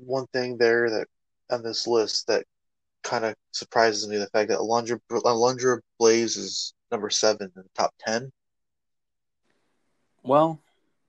[0.00, 1.06] one thing there that
[1.50, 2.44] on this list that
[3.02, 7.68] kind of surprises me the fact that Alundra, Alundra Blaze is number seven in the
[7.74, 8.32] top 10.
[10.22, 10.58] Well,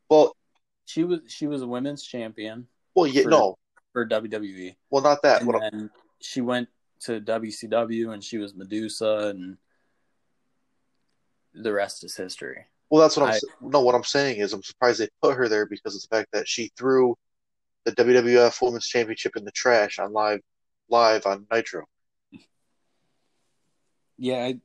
[0.10, 0.36] Well,
[0.86, 3.56] she was she was a women's champion well, yeah, For- no,
[3.93, 5.39] for WWE, well, not that.
[5.41, 5.89] and What, I- then
[6.21, 6.69] she went
[7.01, 9.58] to WCW and she was Medusa, and
[11.54, 12.65] the rest is history.
[12.89, 13.34] Well, that's what I'm.
[13.34, 16.15] I- no, what I'm saying is I'm surprised they put her there because of the
[16.15, 17.15] fact that she threw
[17.86, 20.39] the WWF Women's Championship in the trash on live,
[20.89, 21.86] live on Nitro.
[24.17, 24.60] Yeah, I,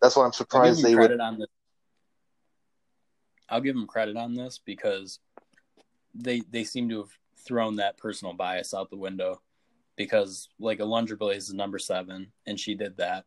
[0.00, 1.20] That's why I'm surprised they would.
[1.20, 1.48] on this.
[3.48, 5.20] I'll give them credit on this because
[6.14, 7.10] they they seem to have
[7.44, 9.40] thrown that personal bias out the window
[9.96, 13.24] because like Alundra Blaze is number seven and she did that.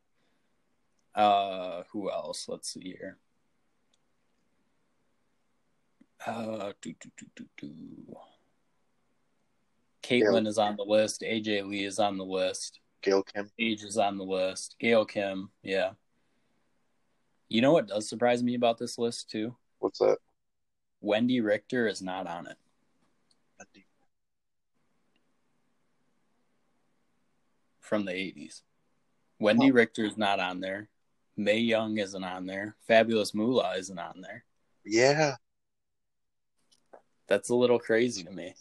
[1.15, 2.47] Uh, who else?
[2.47, 3.17] Let's see here.
[6.25, 7.73] Uh, do, do, do, do, do.
[10.03, 11.21] Kaitlyn is on the list.
[11.21, 12.79] AJ Lee is on the list.
[13.01, 13.49] Gail Kim.
[13.57, 14.75] Paige is on the list.
[14.79, 15.91] Gail Kim, yeah.
[17.49, 19.55] You know what does surprise me about this list too?
[19.79, 20.17] What's that?
[21.03, 22.57] Wendi Richter is not on it.
[27.79, 28.63] From the eighties.
[29.41, 29.73] Wendi.
[29.73, 30.87] Richter is not on there.
[31.35, 32.75] Mae Young isn't on there.
[32.87, 34.45] Fabulous Moolah isn't on there.
[34.85, 35.35] Yeah,
[37.31, 38.55] That's a little crazy to me.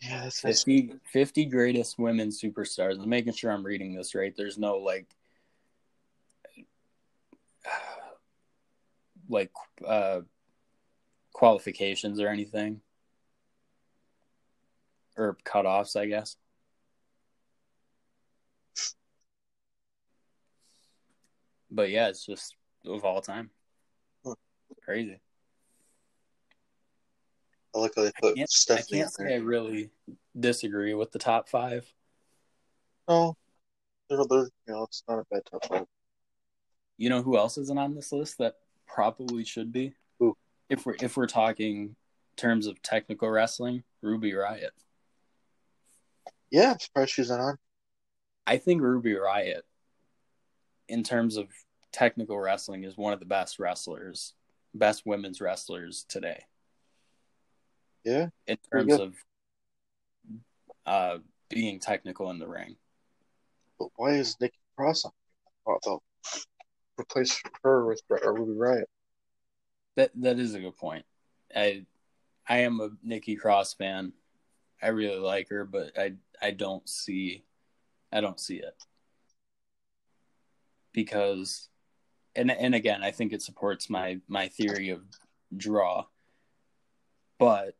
[0.00, 3.02] yeah, that's, that's 50, 50 greatest women superstars.
[3.02, 4.32] I'm making sure I'm reading this right.
[4.36, 5.08] There's no like
[9.28, 9.50] like
[9.84, 10.20] uh
[11.32, 12.80] qualifications or anything.
[15.16, 16.36] Or cutoffs, I guess.
[21.72, 22.54] But yeah, it's just
[22.86, 23.50] of all time.
[24.24, 24.32] Hmm.
[24.84, 25.20] Crazy.
[27.74, 29.90] I like how they I put can't, I Stephanie in can't say I really
[30.38, 31.90] disagree with the top five.
[33.08, 33.36] No,
[34.08, 35.86] they're, they're, you know, it's not a bad top five.
[36.98, 39.94] You know who else isn't on this list that probably should be?
[40.18, 40.36] Who?
[40.68, 41.96] If we're if we're talking
[42.36, 44.70] terms of technical wrestling, Ruby Riott.
[46.50, 47.56] Yeah, I'm surprised she's not on.
[48.46, 49.62] I think Ruby Riott,
[50.88, 51.48] in terms of
[51.92, 54.34] technical wrestling, is one of the best wrestlers,
[54.74, 56.44] best women's wrestlers today.
[58.04, 59.14] Yeah, In terms of
[60.86, 62.76] uh, being technical in the ring.
[63.78, 65.12] but why is Nikki Cross on?
[65.68, 66.02] I thought
[66.98, 68.84] replace her with or Ruby Riott.
[69.96, 71.04] That that is a good point.
[71.54, 71.86] I
[72.48, 74.12] I am a Nikki Cross fan.
[74.82, 77.44] I really like her, but I I don't see
[78.12, 78.74] I don't see it.
[80.92, 81.68] Because
[82.34, 85.02] and and again, I think it supports my my theory of
[85.56, 86.06] draw.
[87.38, 87.74] But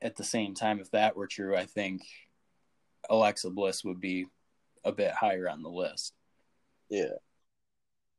[0.00, 2.02] at the same time, if that were true, I think
[3.08, 4.26] Alexa Bliss would be
[4.84, 6.14] a bit higher on the list.
[6.88, 7.18] Yeah.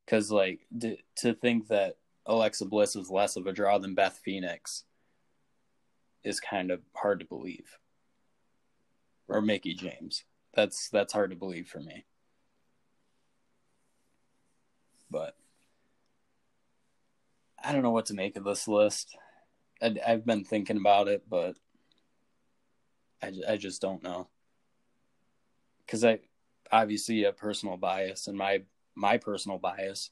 [0.05, 4.19] Because, like, d- to think that Alexa Bliss is less of a draw than Beth
[4.23, 4.83] Phoenix
[6.23, 7.77] is kind of hard to believe.
[9.27, 10.23] Or Mickie James.
[10.53, 12.05] That's that's hard to believe for me.
[15.09, 15.35] But
[17.65, 19.17] I don't know what to make of this list.
[19.81, 21.55] I, have been thinking about it, but
[23.21, 24.29] I, I just don't know.
[25.79, 26.19] Because I
[26.71, 28.63] obviously have personal bias, and my
[28.95, 30.11] my personal bias,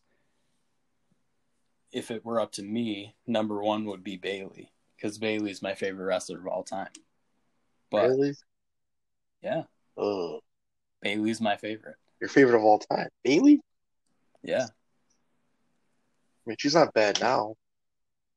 [1.91, 6.05] if it were up to me, number one would be Bayley because Bayley's my favorite
[6.05, 6.91] wrestler of all time.
[7.91, 8.33] But Bayley?
[9.41, 9.63] yeah,
[9.95, 10.39] oh,
[11.01, 11.95] Bayley's my favorite.
[12.19, 13.61] Your favorite of all time, Bayley?
[14.43, 14.67] Yeah.
[16.45, 17.55] I mean, she's not bad now.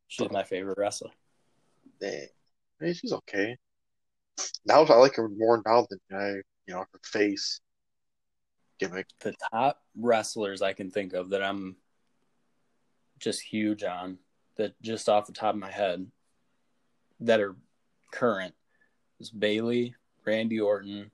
[0.09, 1.11] She's my favorite wrestler.
[2.01, 2.29] Dang.
[2.81, 3.57] I mean, she's okay.
[4.65, 6.29] Now I like her more now than I,
[6.67, 7.61] you know, her face
[8.79, 9.07] gimmick.
[9.21, 11.77] The top wrestlers I can think of that I'm
[13.19, 14.19] just huge on,
[14.57, 16.07] that just off the top of my head,
[17.21, 17.57] that are
[18.13, 18.55] current,
[19.19, 21.11] is Bayley, Randy Orton,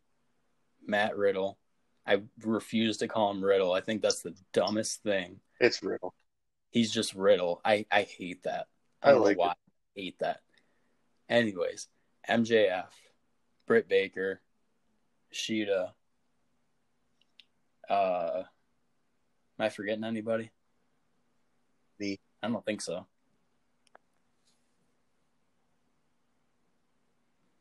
[0.85, 1.59] Matt Riddle.
[2.07, 3.73] I refuse to call him Riddle.
[3.73, 5.39] I think that's the dumbest thing.
[5.61, 6.13] It's Riddle.
[6.73, 7.61] He's just Riddle.
[7.65, 8.67] I, I hate that.
[9.03, 9.51] I, I don't like know why.
[9.51, 9.55] I
[9.95, 10.41] hate that.
[11.29, 11.87] Anyways,
[12.29, 12.87] MJF,
[13.67, 14.41] Britt Baker,
[15.33, 15.91] Shida.
[17.89, 18.47] Uh, am
[19.59, 20.51] I forgetting anybody?
[21.99, 22.19] Me.
[22.43, 23.07] I don't think so.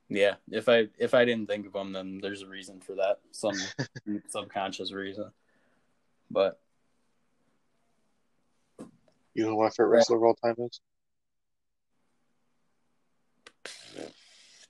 [0.07, 3.19] Yeah, if I if I didn't think of them, then there's a reason for that,
[3.31, 3.55] some
[4.29, 5.31] subconscious reason.
[6.29, 6.59] But
[9.33, 10.79] you know what my favorite wrestler of all time is?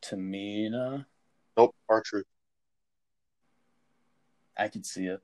[0.02, 1.06] Tamina.
[1.58, 2.26] Nope, R-Truth.
[4.58, 5.22] I can see it.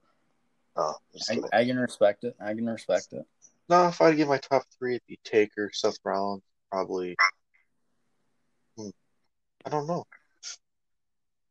[0.75, 0.93] Oh,
[1.29, 2.35] I, I, can respect it.
[2.39, 3.25] I can respect it.
[3.69, 7.15] No, if I had give my top three, it'd be Taker, Seth Rollins, probably.
[8.77, 8.89] Hmm,
[9.65, 10.05] I don't know.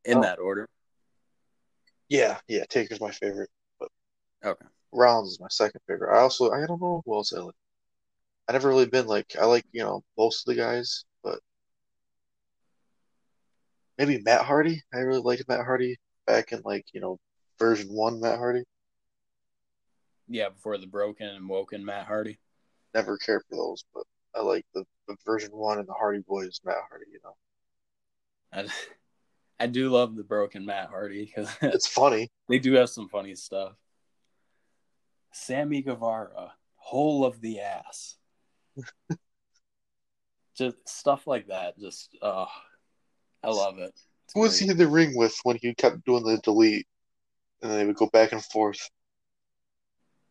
[0.04, 0.22] In oh.
[0.22, 0.68] that order.
[2.08, 2.64] Yeah, yeah.
[2.68, 3.88] Taker's my favorite, but
[4.44, 4.64] okay.
[4.92, 6.16] Rollins is my second favorite.
[6.16, 7.54] I also I don't know who else I like.
[8.48, 11.40] I never really been like I like you know most of the guys, but
[13.98, 14.82] maybe Matt Hardy.
[14.94, 17.18] I really liked Matt Hardy back in like you know
[17.58, 18.62] version one Matt Hardy.
[20.28, 22.38] Yeah, before the broken and woken Matt Hardy.
[22.94, 24.04] Never cared for those, but
[24.34, 27.06] I like the, the version one and the Hardy Boys Matt Hardy.
[27.12, 27.36] You know.
[28.52, 28.66] I,
[29.64, 32.28] I do love the broken Matt Hardy because it's funny.
[32.48, 33.72] They do have some funny stuff.
[35.32, 38.16] Sammy Guevara, hole of the ass.
[40.56, 41.78] Just stuff like that.
[41.78, 42.46] Just, uh,
[43.42, 43.92] I love it.
[44.24, 46.86] It's Who was he in the ring with when he kept doing the delete,
[47.62, 48.80] and then they would go back and forth?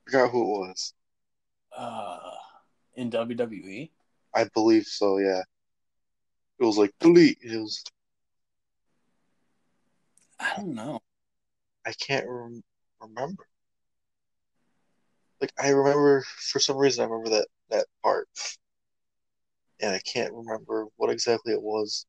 [0.07, 0.93] I forgot who it was.
[1.75, 2.19] Uh,
[2.95, 3.89] in WWE.
[4.33, 5.17] I believe so.
[5.17, 5.41] Yeah.
[6.59, 7.37] It was like delete.
[7.41, 7.83] It was.
[10.39, 10.99] I don't know.
[11.85, 12.63] I can't rem-
[13.01, 13.47] remember.
[15.41, 18.27] Like I remember for some reason I remember that that part,
[19.81, 22.05] and I can't remember what exactly it was.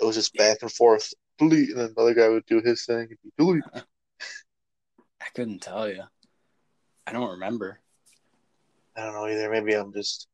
[0.00, 2.84] It was just back and forth, delete, and then the other guy would do his
[2.84, 3.64] thing and delete.
[3.74, 6.02] I couldn't tell you.
[7.06, 7.80] I don't remember.
[8.96, 9.50] I don't know either.
[9.50, 10.26] Maybe I'm just.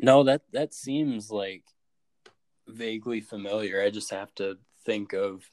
[0.00, 1.62] No, that that seems like
[2.66, 3.82] vaguely familiar.
[3.82, 5.48] I just have to think of.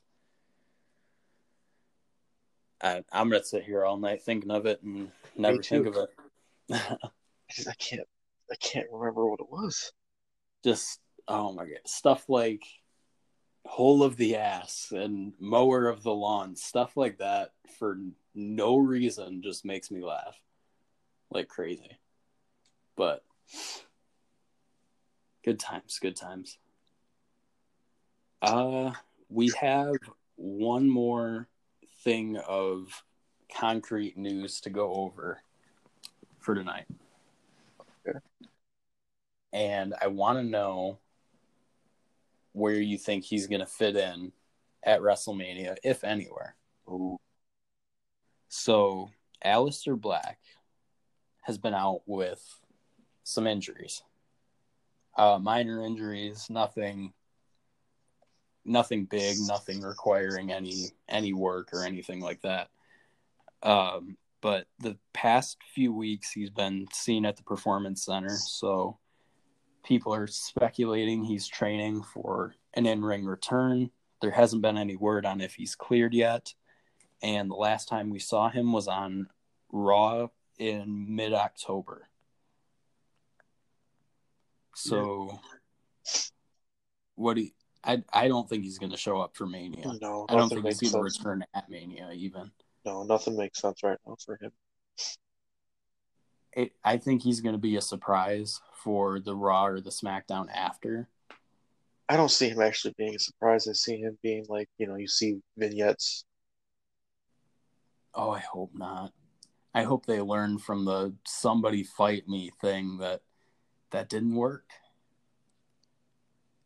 [2.83, 6.09] I, I'm gonna sit here all night thinking of it and never think of it.
[7.67, 8.07] I can't.
[8.51, 9.91] I can't remember what it was.
[10.63, 12.63] Just oh my god, stuff like
[13.65, 17.97] hole of the ass and mower of the lawn, stuff like that for
[18.33, 20.39] no reason just makes me laugh
[21.29, 21.97] like crazy.
[22.95, 23.23] But
[25.43, 26.57] good times, good times.
[28.41, 28.91] Uh
[29.29, 29.95] we have
[30.35, 31.47] one more
[32.03, 33.03] thing of
[33.55, 35.41] concrete news to go over
[36.41, 36.85] for tonight.
[38.07, 38.19] Okay.
[39.53, 40.99] And I want to know
[42.53, 44.31] where you think he's going to fit in
[44.83, 46.55] at WrestleMania, if anywhere.
[46.89, 47.17] Ooh.
[48.49, 49.11] So
[49.45, 50.39] Aleister Black
[51.41, 52.43] has been out with
[53.23, 54.03] some injuries.
[55.17, 57.13] Uh, minor injuries, nothing
[58.63, 62.69] nothing big, nothing requiring any any work or anything like that.
[63.63, 68.97] Um, but the past few weeks he's been seen at the performance center, so
[69.83, 73.89] people are speculating he's training for an in-ring return.
[74.21, 76.53] There hasn't been any word on if he's cleared yet,
[77.23, 79.27] and the last time we saw him was on
[79.71, 80.27] Raw
[80.57, 82.07] in mid-October.
[84.75, 85.39] So,
[87.15, 87.51] what do you,
[87.83, 89.91] I I don't think he's going to show up for Mania.
[90.01, 91.19] No, I don't think he's to sense.
[91.19, 92.51] return at Mania even.
[92.85, 94.51] No, nothing makes sense right now for him.
[96.53, 100.47] It, I think he's going to be a surprise for the Raw or the SmackDown
[100.53, 101.07] after.
[102.09, 103.67] I don't see him actually being a surprise.
[103.69, 106.25] I see him being like, you know, you see vignettes.
[108.13, 109.13] Oh, I hope not.
[109.73, 113.21] I hope they learn from the somebody fight me thing that
[113.91, 114.65] that didn't work.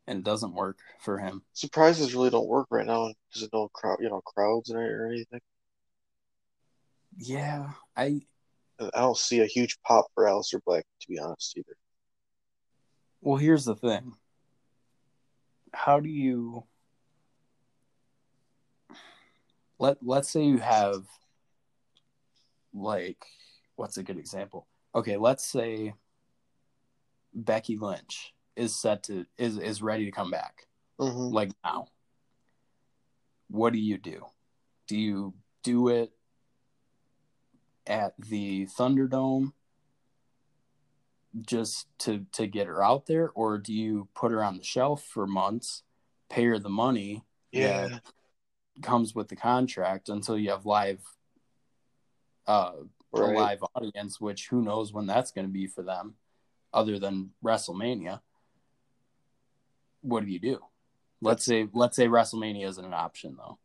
[0.08, 1.44] And it doesn't work for him.
[1.54, 5.42] Surprises really don't work right now because of no crowd, you know, crowds or anything.
[7.18, 8.22] Yeah, I
[8.80, 11.78] I don't see a huge pop for Aleister Black, to be honest, either.
[13.22, 14.14] well, here's the thing.
[15.74, 16.64] How do you
[19.80, 21.06] let let's say you have
[22.74, 23.26] like
[23.76, 24.68] what's a good example?
[24.94, 25.94] Okay, let's say
[27.34, 30.68] Becky Lynch is set to is is ready to come back.
[31.00, 31.88] hmm like now
[33.50, 34.26] what do you do
[34.88, 36.12] do you do it
[37.88, 39.54] at the thunderdome
[41.42, 43.32] just to to get her out there?
[43.32, 45.84] Or do you put her on the shelf for months
[46.30, 48.00] pay her the money Yeah,
[48.82, 51.02] comes with the contract until you have live
[52.48, 52.74] uh
[53.14, 56.16] a live audience which who knows when that's going to be for them
[56.74, 58.20] other than WrestleMania?
[60.02, 60.60] What do you do?
[61.22, 63.58] Let's say let's say WrestleMania isn't an option though.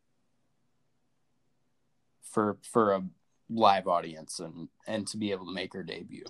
[2.23, 3.03] For for a
[3.51, 6.25] live audience and and to be able to make her debut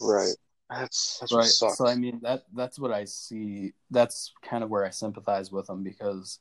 [0.00, 0.34] Right.
[0.68, 4.84] That's that's right so i mean that that's what i see that's kind of where
[4.84, 6.40] i sympathize with them because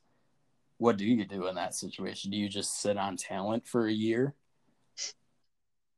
[0.78, 3.94] what do you do in that situation do you just sit on talent for a
[3.94, 4.34] year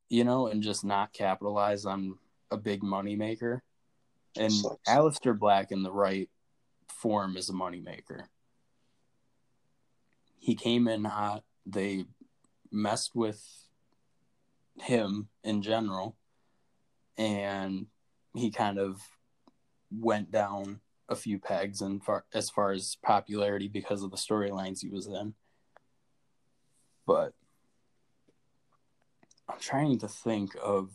[0.09, 2.17] you know and just not capitalize on
[2.51, 3.63] a big money maker
[4.35, 4.53] and.
[4.87, 6.29] Aleister Black in the right
[6.87, 8.23] form is a moneymaker.
[10.39, 11.43] He came in hot.
[11.65, 12.05] They
[12.71, 13.43] messed with
[14.79, 16.15] him in general,
[17.17, 17.87] and
[18.33, 19.01] he kind of
[19.91, 24.81] went down a few pegs and far as far as popularity because of the storylines
[24.81, 25.33] he was in.
[27.05, 27.33] But
[29.49, 30.91] I'm trying to think of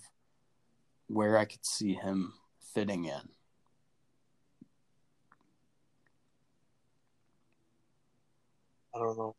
[1.06, 2.34] where I could see him
[2.74, 3.28] fitting in.
[8.94, 9.34] I don't know.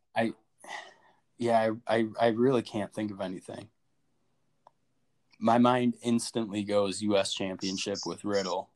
[1.38, 3.68] Yeah, I, I, I really can't think of anything.
[5.40, 7.34] My mind instantly goes U.S.
[7.34, 8.70] Championship with Riddle,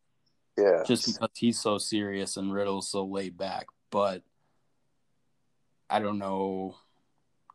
[0.57, 0.83] Yeah.
[0.85, 3.67] just because he's so serious and Riddle's so laid back.
[3.89, 4.23] But
[5.89, 6.75] I don't know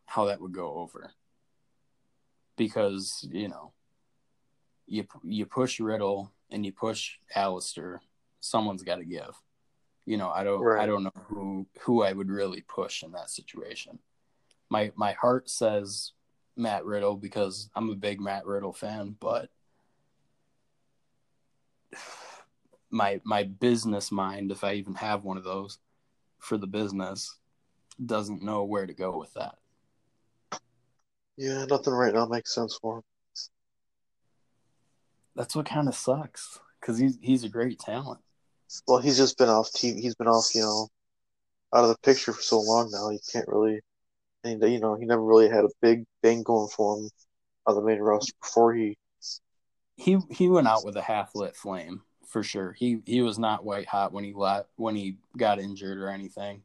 [0.06, 1.10] how that would go over
[2.56, 3.72] because you know
[4.86, 7.98] you you push Riddle and you push Aleister,
[8.40, 9.34] someone's got to give.
[10.06, 13.30] You know, I don't I don't know who who I would really push in that
[13.30, 13.98] situation.
[14.72, 16.12] My my heart says
[16.56, 19.50] Matt Riddle because I'm a big Matt Riddle fan, but
[22.90, 25.78] my my business mind, if I even have one of those
[26.38, 27.38] for the business,
[28.04, 29.56] doesn't know where to go with that.
[31.36, 33.02] Yeah, nothing right now makes sense for him.
[35.36, 38.20] That's what kind of sucks because he's he's a great talent.
[38.88, 39.68] Well, he's just been off.
[39.76, 40.88] He's been off, you know,
[41.74, 43.10] out of the picture for so long now.
[43.10, 43.82] He can't really,
[44.44, 47.10] and you know, he never really had a big thing going for him
[47.66, 48.96] on the main roster before he.
[49.96, 52.72] He he went out with a half lit flame for sure.
[52.72, 56.62] He he was not white hot when he left when he got injured or anything.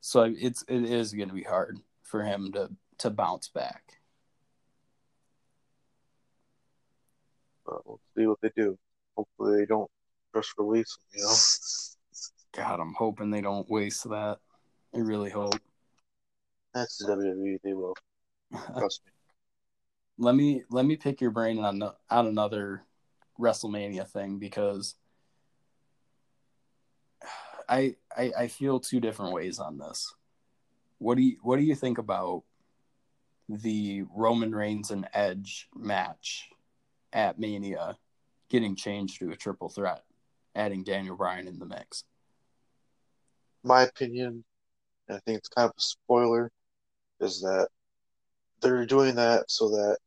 [0.00, 3.98] So it's it is going to be hard for him to to bounce back.
[7.66, 8.78] Uh, we'll see what they do.
[9.16, 9.90] Hopefully, they don't
[10.34, 11.20] just release him.
[11.20, 11.34] You know.
[12.52, 14.38] God, I'm hoping they don't waste that.
[14.94, 15.58] I really hope.
[16.74, 17.58] That's the WWE.
[17.62, 17.94] They will.
[18.78, 19.12] Trust me.
[20.18, 22.82] let me let me pick your brain on on another
[23.38, 24.94] WrestleMania thing because
[27.68, 30.14] I, I I feel two different ways on this.
[30.98, 32.42] What do you what do you think about
[33.48, 36.48] the Roman Reigns and Edge match
[37.12, 37.96] at Mania
[38.48, 40.02] getting changed to a triple threat,
[40.54, 42.04] adding Daniel Bryan in the mix.
[43.62, 44.44] My opinion,
[45.08, 46.50] and I think it's kind of a spoiler,
[47.24, 47.68] is that
[48.60, 49.98] they're doing that so that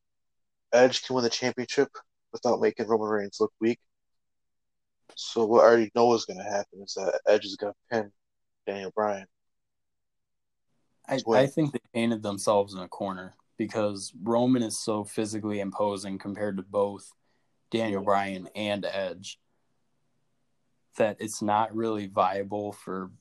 [0.74, 1.90] Edge can win the championship
[2.32, 3.80] without making Roman Reigns look weak.
[5.16, 7.96] So what I already know is going to happen is that Edge is going to
[7.96, 8.12] pin
[8.66, 9.26] Daniel Bryan.
[11.08, 16.18] I, I think they painted themselves in a corner because Roman is so physically imposing
[16.20, 17.12] compared to both
[17.72, 19.40] Daniel Bryan and Edge
[20.98, 23.12] that it's not really viable for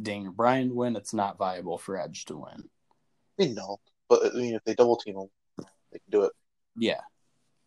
[0.00, 0.96] Daniel Bryan to win.
[0.96, 2.68] It's not viable for Edge to win.
[3.38, 3.78] I mean, no,
[4.08, 5.28] but I mean, if they double team him,
[5.92, 6.32] they can do it.
[6.76, 7.00] Yeah,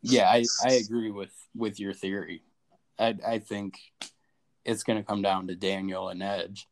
[0.01, 2.43] yeah, I, I agree with with your theory.
[2.99, 3.79] I I think
[4.63, 6.67] it's going to come down to Daniel and Edge.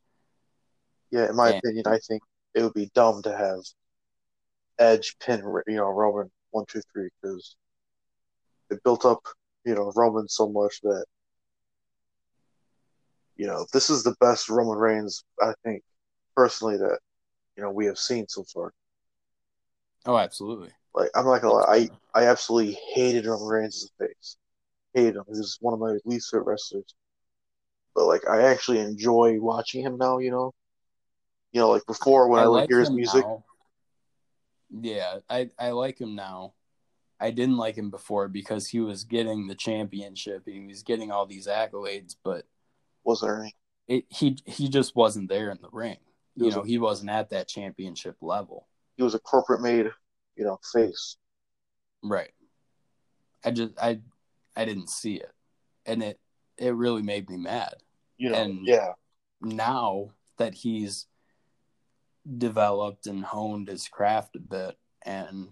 [1.12, 2.24] Yeah, in my and, opinion, I think
[2.56, 3.60] it would be dumb to have
[4.80, 7.56] Edge pin, you know, Roman one, two, three, because
[8.70, 9.22] it built up,
[9.66, 11.06] you know, Roman so much that,
[13.36, 15.84] you know, this is the best Roman Reigns, I think,
[16.36, 17.00] personally, that,
[17.56, 18.74] you know, we have seen so far.
[20.06, 20.70] Oh, absolutely.
[20.94, 24.38] Like, I'm not gonna lie, I, I absolutely hated Roman Reigns face.
[24.94, 25.24] Hated him.
[25.28, 26.94] He was one of my least favorite wrestlers.
[27.96, 30.54] But, like, I actually enjoy watching him now, you know?
[31.52, 33.24] You know, like before when I, I would like hear his music.
[33.24, 33.44] Now.
[34.82, 36.54] Yeah, I, I like him now.
[37.20, 41.12] I didn't like him before because he was getting the championship and he was getting
[41.12, 42.46] all these accolades, but
[43.04, 43.56] was there any?
[43.88, 45.98] It, he he just wasn't there in the ring.
[46.36, 48.68] You know, he wasn't at that championship level.
[48.96, 49.90] He was a corporate made,
[50.36, 51.18] you know, face.
[52.04, 52.32] Right.
[53.44, 54.00] I just I
[54.56, 55.32] I didn't see it.
[55.86, 56.20] And it
[56.58, 57.76] it really made me mad.
[58.18, 58.94] You know, and yeah.
[59.42, 61.08] Now that he's
[62.38, 65.50] developed and honed his craft a bit and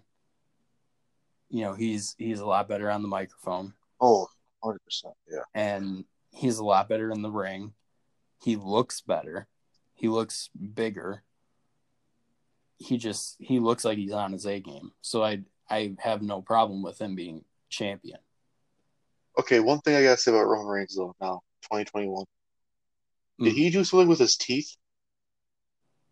[1.49, 4.25] you know he's he's a lot better on the microphone oh
[4.63, 4.77] 100%
[5.29, 7.73] yeah and he's a lot better in the ring
[8.41, 9.47] he looks better
[9.93, 11.23] he looks bigger
[12.81, 16.41] he just he looks like he's on his a game so i i have no
[16.41, 18.19] problem with him being champion
[19.39, 22.25] okay one thing i gotta say about roman reigns though now 2021
[23.39, 23.55] did mm.
[23.55, 24.75] he do something with his teeth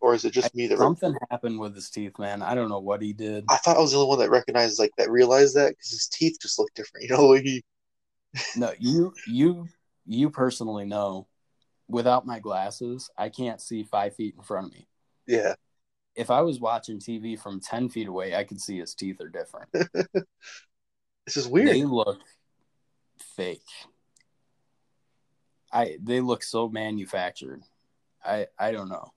[0.02, 2.42] or is it just me that something happened with his teeth, man?
[2.42, 3.44] I don't know what he did.
[3.50, 6.08] I thought I was the only one that recognized like that realized that because his
[6.08, 7.06] teeth just look different.
[7.10, 7.64] You know, like he.
[8.56, 9.68] no, you you
[10.06, 11.28] you personally know.
[11.88, 14.88] Without my glasses, I can't see five feet in front of me.
[15.26, 15.56] Yeah.
[16.20, 19.30] If I was watching TV from ten feet away, I could see his teeth are
[19.30, 19.70] different.
[21.26, 21.70] this is weird.
[21.70, 22.20] They look
[23.36, 23.62] fake.
[25.72, 27.64] I they look so manufactured.
[28.24, 29.12] I I don't know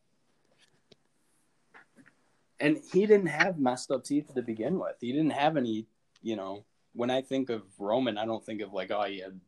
[2.63, 4.95] and he didn't have messed up teeth to begin with.
[5.01, 5.87] He didn't have any,
[6.23, 6.65] you know.
[6.95, 9.39] When I think of Roman, I don't think of like, oh, he had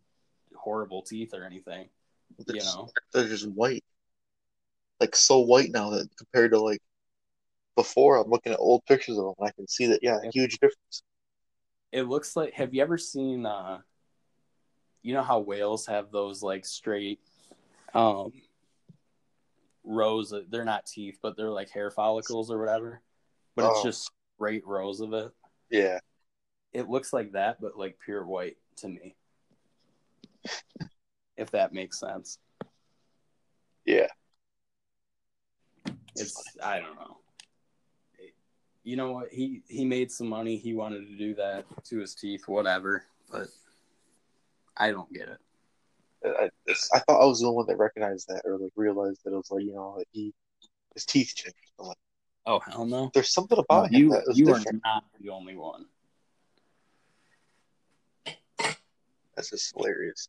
[0.57, 1.89] horrible teeth or anything.
[2.39, 3.85] They're you just, know, they're just white,
[4.99, 6.83] like so white now that compared to like
[7.77, 8.17] before.
[8.17, 11.03] I'm looking at old pictures of them, and I can see that yeah, huge difference.
[11.93, 12.55] It looks like.
[12.55, 13.47] Have you ever seen?
[13.47, 13.79] uh
[15.03, 17.21] You know how whales have those like straight,
[17.95, 18.33] um,
[19.85, 23.03] rows of, they're not teeth but they're like hair follicles or whatever
[23.55, 23.71] but oh.
[23.71, 25.31] it's just straight rows of it
[25.71, 25.99] yeah
[26.73, 29.15] it looks like that but like pure white to me
[31.37, 32.39] if that makes sense
[33.85, 34.07] yeah
[36.17, 37.19] it's i don't know
[38.85, 42.15] you know what he he made some money he wanted to do that to his
[42.15, 43.49] teeth whatever but
[44.77, 45.39] i don't get it
[46.27, 46.49] I,
[46.95, 49.37] I thought I was the only one that recognized that or like realized that it
[49.37, 50.33] was like you know like he
[50.95, 51.57] his teeth changed.
[51.79, 51.97] Like,
[52.47, 53.11] oh hell no!
[53.13, 54.11] There's something about no, him you.
[54.11, 54.69] that was you different.
[54.69, 55.87] are not the only one.
[59.37, 60.29] That's just hilarious.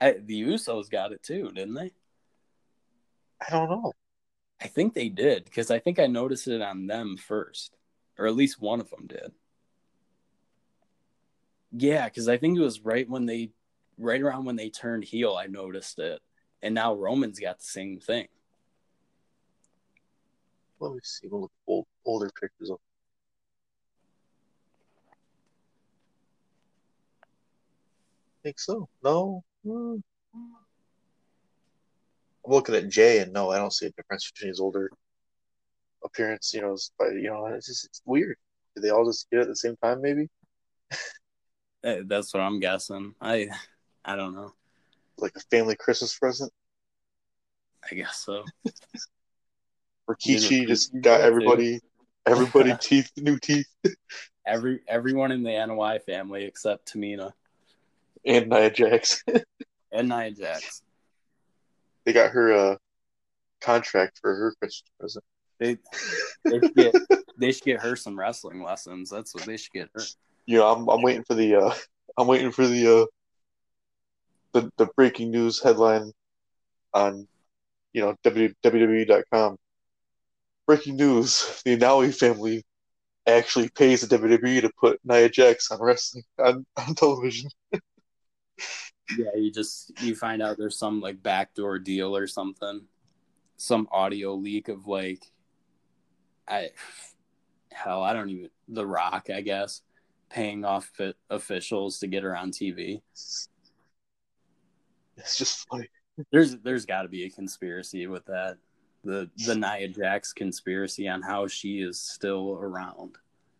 [0.00, 1.92] I, the Usos got it too, didn't they?
[3.40, 3.92] I don't know.
[4.62, 7.74] I think they did because I think I noticed it on them first,
[8.16, 9.32] or at least one of them did.
[11.72, 13.50] Yeah, because I think it was right when they,
[13.98, 16.20] right around when they turned heel, I noticed it,
[16.62, 18.28] and now Roman's got the same thing.
[20.78, 21.26] Let me see.
[21.28, 22.78] We'll look old, older pictures of.
[28.44, 28.88] Think so?
[29.02, 29.42] No.
[29.64, 29.96] Hmm.
[32.44, 34.90] I'm looking at Jay, and no, I don't see a difference between his older
[36.04, 36.52] appearance.
[36.54, 38.36] You know, but you know, it's just it's weird.
[38.74, 40.00] Did they all just get it at the same time?
[40.02, 40.28] Maybe.
[41.82, 43.14] That's what I'm guessing.
[43.20, 43.48] I
[44.04, 44.52] I don't know.
[45.18, 46.52] Like a family Christmas present.
[47.90, 48.44] I guess so.
[50.08, 51.80] Rikishi just got everybody,
[52.26, 53.66] everybody teeth, new teeth.
[54.46, 57.32] Every everyone in the NY family except Tamina
[58.24, 59.22] and Nia Jax.
[59.92, 60.82] and Nia Jax.
[62.04, 62.76] They got her a uh,
[63.60, 65.24] contract for her Christmas present.
[65.58, 65.78] They
[66.44, 66.94] they should, get,
[67.38, 69.10] they should get her some wrestling lessons.
[69.10, 70.02] That's what they should get her.
[70.46, 71.74] You know, I'm I'm waiting for the uh
[72.18, 73.06] I'm waiting for the uh
[74.52, 76.12] the the breaking news headline
[76.92, 77.26] on
[77.92, 79.56] you know WWE.com.
[80.66, 82.64] Breaking news: The Anoa'i family
[83.26, 87.50] actually pays the WWE to put Nia Jax on wrestling on, on television.
[89.18, 92.82] yeah, you just you find out there's some like backdoor deal or something,
[93.56, 95.22] some audio leak of like,
[96.48, 96.70] I,
[97.70, 99.82] hell, I don't even The Rock, I guess,
[100.30, 100.90] paying off
[101.30, 103.02] officials to get her on TV.
[105.16, 105.88] It's just funny.
[106.30, 108.56] There's there's got to be a conspiracy with that.
[109.04, 113.16] The the Nia Jax conspiracy on how she is still around.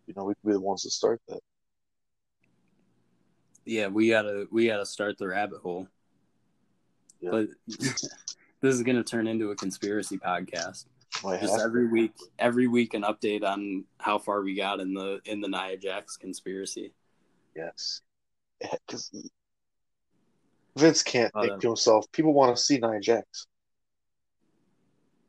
[0.06, 1.40] You know, we could be the ones to start that.
[3.64, 5.88] Yeah, we gotta we gotta start the rabbit hole.
[7.20, 7.30] Yeah.
[7.30, 8.10] But this
[8.62, 10.86] is gonna turn into a conspiracy podcast.
[11.40, 15.40] Just every week, every week, an update on how far we got in the in
[15.40, 16.92] the Nia Jax conspiracy.
[17.54, 18.00] Yes,
[18.60, 19.12] because
[20.76, 22.10] Vince can't think to himself.
[22.12, 23.46] People want to see Nia Jax.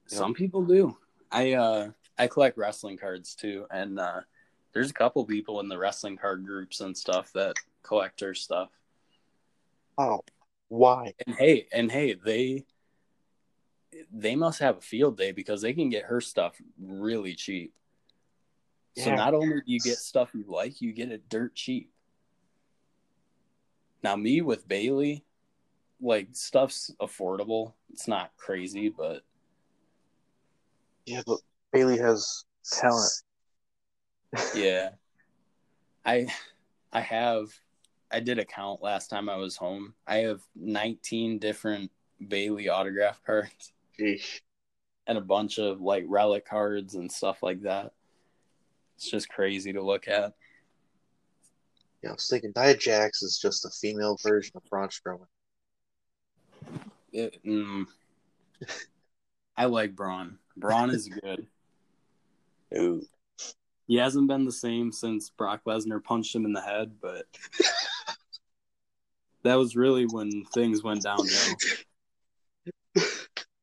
[0.08, 0.98] Some people do.
[1.32, 4.22] I uh I collect wrestling cards too, and uh
[4.74, 8.70] there's a couple people in the wrestling card groups and stuff that collect her stuff.
[9.98, 10.22] Oh,
[10.70, 11.14] why?
[11.26, 12.66] And hey, and hey, they
[14.12, 17.74] they must have a field day because they can get her stuff really cheap.
[18.96, 19.06] Yeah.
[19.06, 21.92] So not only do you get stuff you like, you get it dirt cheap.
[24.04, 25.24] Now me with Bayley,
[26.02, 27.74] like stuff's affordable.
[27.92, 29.22] It's not crazy, but
[31.06, 31.40] yeah, but
[31.72, 33.12] Bayley has talent.
[34.56, 34.90] yeah.
[36.06, 36.28] I
[36.92, 37.50] I have
[38.14, 39.96] I did a count last time I was home.
[40.06, 41.92] I have 19 different
[42.28, 43.74] Bayley autograph cards.
[45.08, 47.92] And a bunch of like relic cards and stuff like that.
[48.96, 50.34] It's just crazy to look at.
[52.04, 55.28] Yeah, I was thinking Nia Jax is just a female version of Braun Strowman.
[57.12, 57.86] It, mm,
[59.58, 60.38] I like Braun.
[60.56, 61.48] Braun is good.
[62.78, 63.02] Ooh.
[63.88, 67.26] He hasn't been the same since Brock Lesnar punched him in the head, but
[69.44, 71.56] that was really when things went downhill.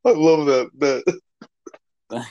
[0.04, 1.04] I love that bit.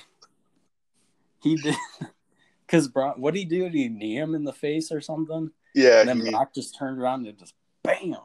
[1.43, 1.75] he did
[2.65, 3.17] because Brock.
[3.17, 3.63] What did he do?
[3.63, 5.51] Did he knee him in the face or something?
[5.75, 6.01] Yeah.
[6.01, 6.31] And then he...
[6.31, 8.15] Brock just turned around and just bam,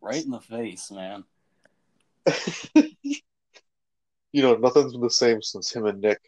[0.00, 1.24] right in the face, man.
[2.74, 6.20] you know, nothing's been the same since him and Nick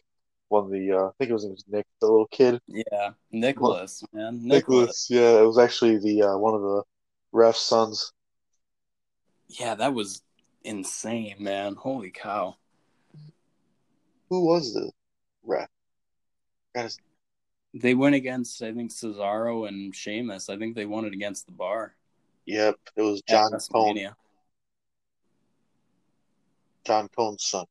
[0.49, 0.91] won the.
[0.91, 2.61] Uh, I think it was, it was Nick, the little kid.
[2.67, 5.07] Yeah, Nicholas, man, Nicholas.
[5.07, 5.07] Nicholas.
[5.09, 6.83] Yeah, it was actually the uh, one of the
[7.31, 8.11] ref's sons.
[9.47, 10.21] Yeah, that was
[10.63, 11.75] insane, man.
[11.75, 12.57] Holy cow!
[14.29, 14.91] Who was the
[15.43, 15.69] ref?
[17.73, 20.49] They went against, I think, Cesaro and Sheamus.
[20.49, 21.95] I think they won it against the bar.
[22.45, 24.09] Yep, it was John Cone.
[26.85, 27.65] John Cone's son.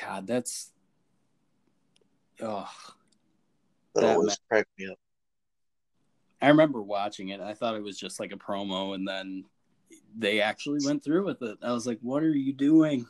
[0.00, 0.72] God, that's
[2.40, 2.68] oh
[3.94, 4.98] that, that always cracked me up.
[6.42, 7.40] I remember watching it.
[7.40, 9.44] I thought it was just like a promo, and then
[10.18, 11.56] they actually went through with it.
[11.62, 13.06] I was like, "What are you doing?"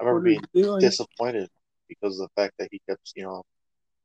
[0.00, 1.50] I remember being disappointed
[1.88, 3.42] because of the fact that he kept, you know,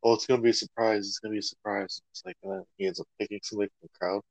[0.03, 1.07] oh, it's gonna be a surprise.
[1.07, 2.01] It's gonna be a surprise.
[2.11, 4.21] It's like and then he ends up picking somebody from the crowd.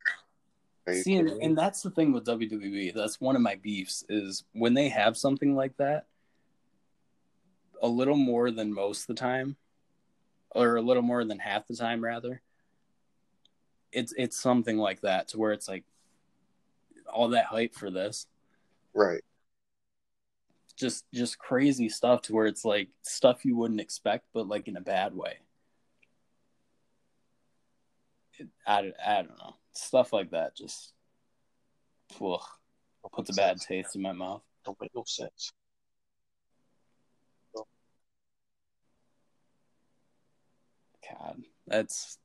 [1.03, 2.93] See, and, and that's the thing with WWE.
[2.93, 6.05] That's one of my beefs is when they have something like that,
[7.81, 9.57] a little more than most of the time,
[10.51, 12.43] or a little more than half the time, rather.
[13.95, 15.85] It's it's something like that to where it's like
[17.13, 18.27] all that hype for this,
[18.95, 19.23] right?
[20.77, 24.77] Just just crazy stuff to where it's like stuff you wouldn't expect, but like in
[24.77, 25.39] a bad way.
[28.39, 30.93] It, I, I don't know stuff like that just
[32.21, 32.41] ugh,
[33.13, 34.43] puts a bad taste in my mouth.
[34.65, 35.53] Don't make no sense.
[41.07, 42.19] God, that's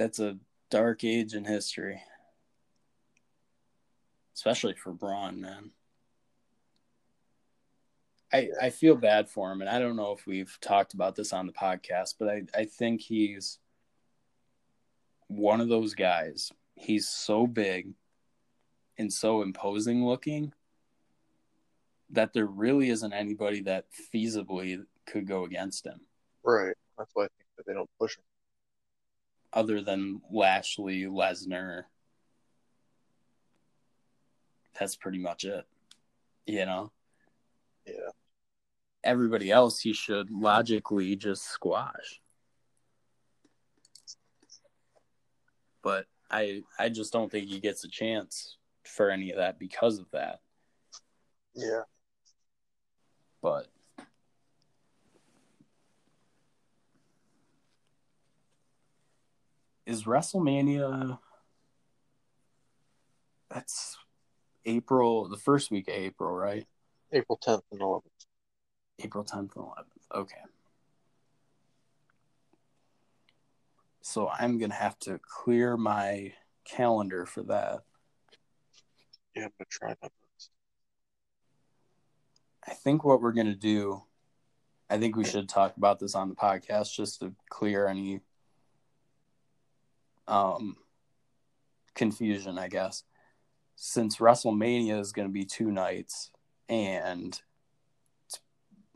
[0.00, 0.38] that's a
[0.70, 2.02] dark age in history,
[4.34, 5.72] especially for Braun, man.
[8.32, 11.34] I I feel bad for him, and I don't know if we've talked about this
[11.34, 13.58] on the podcast, but I I think he's
[15.26, 16.50] one of those guys.
[16.76, 17.92] He's so big
[18.96, 20.52] and so imposing looking
[22.08, 23.84] that there really isn't anybody that
[24.14, 26.00] feasibly could go against him
[26.42, 26.74] Right.
[26.98, 28.24] That's why I think that they don't push him.
[29.52, 31.84] Other than Lashley, Lesnar.
[34.78, 35.66] That's pretty much it.
[36.46, 36.92] You know,
[37.86, 38.10] Yeah.
[39.04, 42.20] everybody else he should logically just squash.
[45.82, 49.98] But I I just don't think he gets a chance for any of that because
[49.98, 50.40] of that.
[51.54, 51.82] Yeah.
[53.42, 53.68] But
[59.90, 61.18] is WrestleMania
[63.50, 63.98] that's
[64.64, 66.64] April the first week of April, right?
[67.12, 68.02] April 10th and 11th.
[69.02, 70.14] April 10th and 11th.
[70.14, 70.36] Okay.
[74.02, 76.34] So I'm going to have to clear my
[76.64, 77.80] calendar for that.
[79.34, 80.12] Yeah, I'm going to try best.
[82.64, 84.04] I think what we're going to do,
[84.88, 88.20] I think we should talk about this on the podcast just to clear any
[90.30, 90.76] um,
[91.94, 93.04] confusion, I guess.
[93.76, 96.30] Since WrestleMania is going to be two nights
[96.68, 97.40] and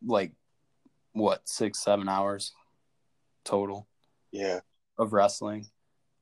[0.05, 0.32] like
[1.12, 2.53] what, six, seven hours
[3.45, 3.87] total
[4.30, 4.61] Yeah.
[4.99, 5.66] of wrestling.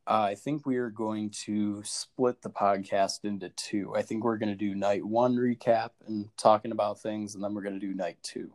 [0.06, 3.94] Uh, I think we are going to split the podcast into two.
[3.94, 7.54] I think we're going to do night one recap and talking about things, and then
[7.54, 8.52] we're going to do night two.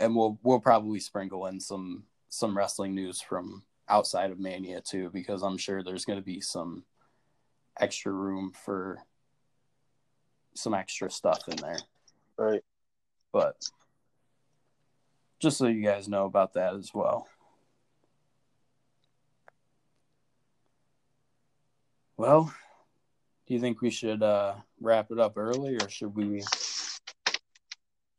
[0.00, 5.10] And we'll we'll probably sprinkle in some some wrestling news from outside of Mania too,
[5.12, 6.84] because I'm sure there's going to be some
[7.78, 8.98] extra room for
[10.54, 11.78] some extra stuff in there.
[12.38, 12.62] Right.
[13.32, 13.56] But
[15.40, 17.26] just so you guys know about that as well.
[22.16, 22.52] Well,
[23.46, 26.42] do you think we should uh, wrap it up early or should we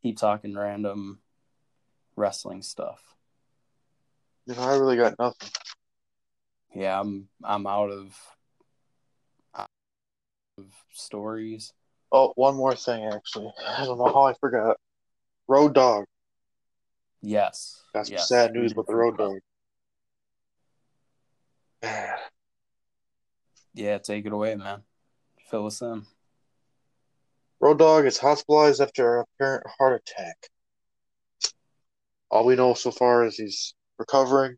[0.01, 1.19] keep talking random
[2.15, 2.99] wrestling stuff?
[4.47, 5.49] You know, I really got nothing.
[6.73, 8.17] Yeah, I'm I'm out of,
[9.55, 9.69] out
[10.57, 11.73] of stories.
[12.11, 13.51] Oh, one more thing, actually.
[13.65, 14.77] I don't know how I forgot.
[15.47, 16.05] Road Dog.
[17.21, 17.83] Yes.
[17.93, 18.27] Some yes.
[18.27, 19.39] sad news with the Road Dog.
[23.73, 24.83] Yeah, take it away, man.
[25.49, 26.05] Fill us in.
[27.59, 30.35] Road Dog is hospitalized after an apparent heart attack.
[32.29, 34.57] All we know so far is he's recovering.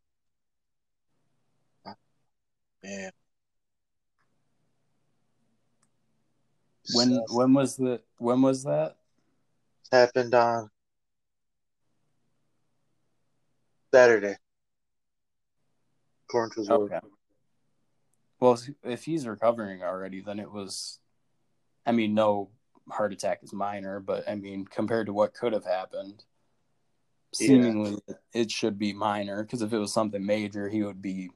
[2.84, 3.12] Man.
[6.94, 7.22] When Sad.
[7.30, 8.98] when was the when was that?
[9.92, 10.70] happened on
[13.94, 14.36] Saturday,
[16.28, 16.92] according to his work.
[16.92, 17.00] Okay.
[18.40, 21.00] Well, if he's recovering already, then it was.
[21.86, 22.50] I mean, no
[22.90, 26.26] heart attack is minor, but I mean, compared to what could have happened,
[27.40, 27.48] Yeah.
[27.48, 27.98] seemingly
[28.34, 29.44] it should be minor.
[29.44, 31.32] Because if it was something major, he would be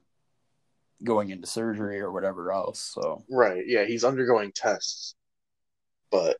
[1.04, 2.78] going into surgery or whatever else.
[2.80, 5.14] So Right, yeah, he's undergoing tests,
[6.10, 6.38] but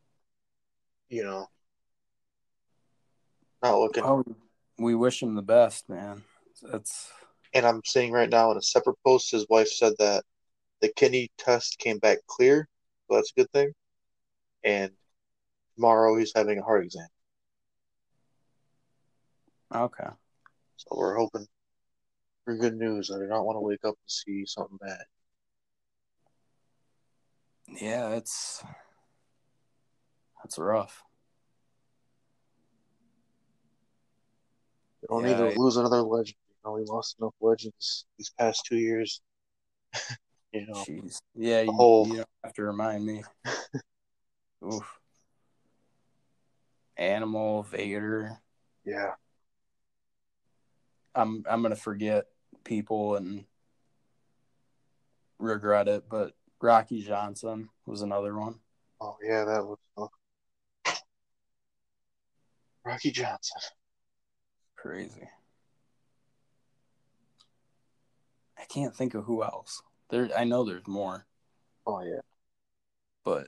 [1.09, 1.47] you know,
[3.63, 4.03] not looking.
[4.03, 4.23] well,
[4.77, 6.23] we wish him the best, man.
[6.61, 7.11] That's
[7.53, 10.23] And I'm seeing right now in a separate post, his wife said that
[10.81, 12.67] the kidney test came back clear,
[13.07, 13.73] so that's a good thing.
[14.63, 14.91] And
[15.75, 17.07] tomorrow he's having a heart exam,
[19.73, 20.09] okay.
[20.77, 21.47] so we're hoping
[22.49, 23.11] for good news.
[23.13, 25.03] I do not want to wake up and see something bad.
[27.79, 28.63] Yeah, it's
[30.43, 31.03] that's rough.
[35.01, 36.37] We don't Yeah, need to I- lose another legend.
[36.49, 39.21] You know, we lost enough legends these past two years.
[40.51, 41.21] you know, Jeez.
[41.35, 43.23] Yeah, you, whole- you don't have to remind me.
[44.65, 44.99] Oof.
[46.97, 48.39] Animal, Vader.
[48.83, 49.11] yeah,
[51.15, 52.25] I'm I'm gonna forget
[52.63, 53.45] people and
[55.37, 58.59] regret it, but Rocky Johnson was another one.
[59.01, 60.93] oh yeah, that was uh,
[62.85, 63.61] Rocky Johnson.
[64.75, 65.27] Crazy.
[68.57, 69.81] I can't think of who else.
[70.09, 71.25] There I know there's more,
[71.85, 72.21] Oh yeah,
[73.23, 73.47] but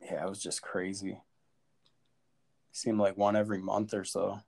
[0.00, 1.18] yeah, it was just crazy.
[2.72, 4.40] Seemed like one every month or so.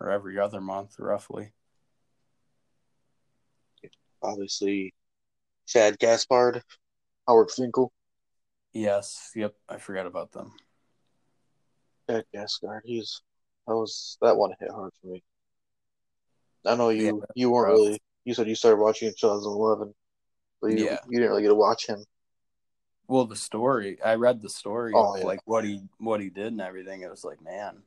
[0.00, 1.52] Or every other month, roughly.
[4.22, 4.94] obviously,
[5.66, 6.62] Chad Gaspard,
[7.28, 7.92] Howard Finkel,
[8.72, 10.52] Yes, yep, I forgot about them.
[12.10, 12.82] Chad Gaspard.
[12.84, 13.22] He's
[13.66, 15.22] that was that one hit hard for me.
[16.66, 17.78] I know you Yeah, you weren't rough.
[17.78, 18.02] really.
[18.24, 19.94] You said you started watching in 2011,
[20.60, 20.98] but you Yeah.
[21.08, 22.04] you didn't really get to watch him.
[23.06, 24.02] Well, the story.
[24.02, 25.26] I read the story Oh, of yeah.
[25.26, 27.02] like what he what he did and everything.
[27.02, 27.82] It was like, man.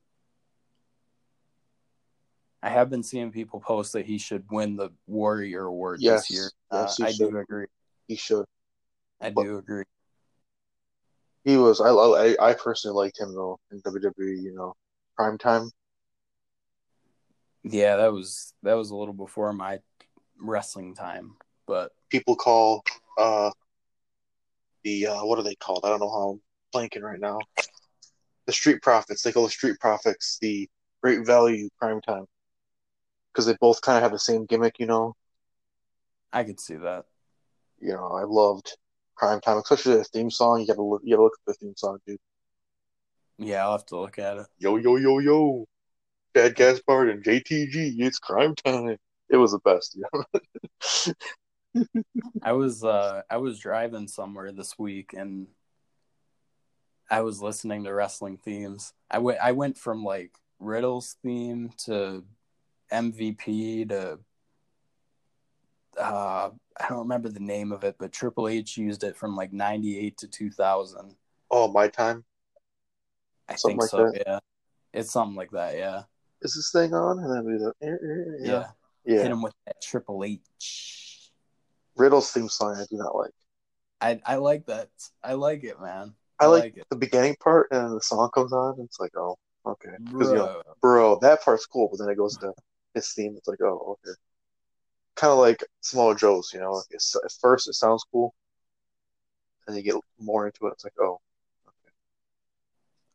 [2.64, 6.32] I have been seeing people post that he should win the Warrior Award Yes, this
[6.38, 6.52] year.
[6.72, 7.30] yes, uh, I should.
[7.30, 7.68] do agree.
[8.08, 8.46] He should.
[9.22, 9.84] I But- do agree.
[11.44, 11.80] He was.
[11.80, 11.90] I.
[11.90, 12.50] I.
[12.50, 14.42] I personally liked him though in WWE.
[14.42, 14.74] You know,
[15.16, 15.72] prime time.
[17.64, 19.80] Yeah, that was that was a little before my
[20.40, 21.36] wrestling time,
[21.66, 22.84] but People call
[23.18, 23.52] uh
[24.84, 25.82] the uh what are they called?
[25.84, 26.42] I don't know how I'm
[26.90, 27.40] blanking right now.
[28.46, 29.22] The Street Profits.
[29.24, 30.70] They call the Street Profits the
[31.04, 32.26] Great Value Prime Time
[33.38, 34.80] because they both kind of have the same gimmick.
[34.80, 35.16] You know.
[36.34, 37.06] I could see that.
[37.80, 38.76] You know, I loved
[39.16, 40.60] Cryme Tyme, especially the theme song.
[40.60, 41.02] You gotta look.
[41.04, 42.18] You gotta look at the theme song, dude.
[43.38, 44.48] Yeah, I'll have to look at it.
[44.58, 45.66] Yo yo yo yo,
[46.36, 47.94] Chad Gaspard and JTG.
[48.00, 48.98] It's crime time.
[49.30, 49.96] It was the best.
[49.96, 51.86] You know?
[52.42, 55.46] I was uh I was driving somewhere this week and
[57.08, 58.94] I was listening to wrestling themes.
[59.12, 62.24] I went I went from like Riddle's theme to
[62.92, 64.20] MVP to
[66.00, 69.52] uh I don't remember the name of it, but Triple H used it from like
[69.52, 71.16] 98 to 2000.
[71.50, 72.24] oh, my time.
[73.50, 74.24] I Something think like so, that.
[74.28, 74.40] yeah.
[74.94, 76.04] It's something like that, yeah.
[76.44, 77.18] Is this thing on?
[77.20, 77.74] And then we go.
[77.82, 78.52] eh, eh, Yeah.
[78.52, 78.68] Yeah.
[79.06, 79.22] Yeah.
[79.24, 81.32] Hit him with that Triple H.
[81.96, 83.32] Riddle's theme song I do not like.
[84.02, 84.90] I I like that.
[85.24, 86.14] I like it, man.
[86.40, 86.86] I, like, like it.
[86.92, 89.36] the beginning part and the song comes on and it's like, oh,
[89.66, 89.90] okay.
[90.04, 91.16] Because you know, Bro.
[91.16, 92.54] bro, that part's cool, but then it goes to
[92.98, 93.36] his theme.
[93.38, 94.16] It's like, oh, okay.
[95.16, 96.74] Kind of like Samoa Joe's, you know.
[96.74, 98.36] Like it's, at first it sounds cool,
[99.68, 100.74] and you get more into it.
[100.74, 101.20] It's like, oh,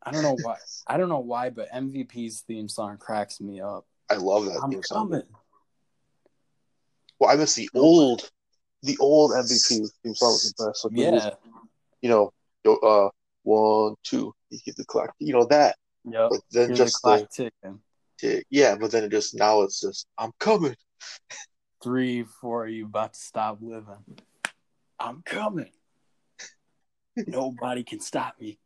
[0.03, 0.57] I don't know why.
[0.87, 3.85] I don't know why, but MVP's theme song cracks me up.
[4.09, 5.09] I love that I'm theme song.
[5.09, 5.23] coming.
[7.19, 8.29] Well, I miss the old,
[8.81, 10.83] the old MVP theme song was the best.
[10.83, 11.31] Like, it was, Yeah.
[12.01, 12.33] you know,
[12.83, 13.09] uh,
[13.43, 15.77] one, two, you get the clock, you know that.
[16.03, 16.27] Yeah.
[16.29, 17.79] But then Hear the just clock the, ticking.
[18.23, 20.75] The- yeah, but then it just now it's just I'm coming.
[21.83, 24.03] Three, four, you about to stop living.
[24.99, 25.71] I'm coming.
[27.27, 28.57] Nobody can stop me.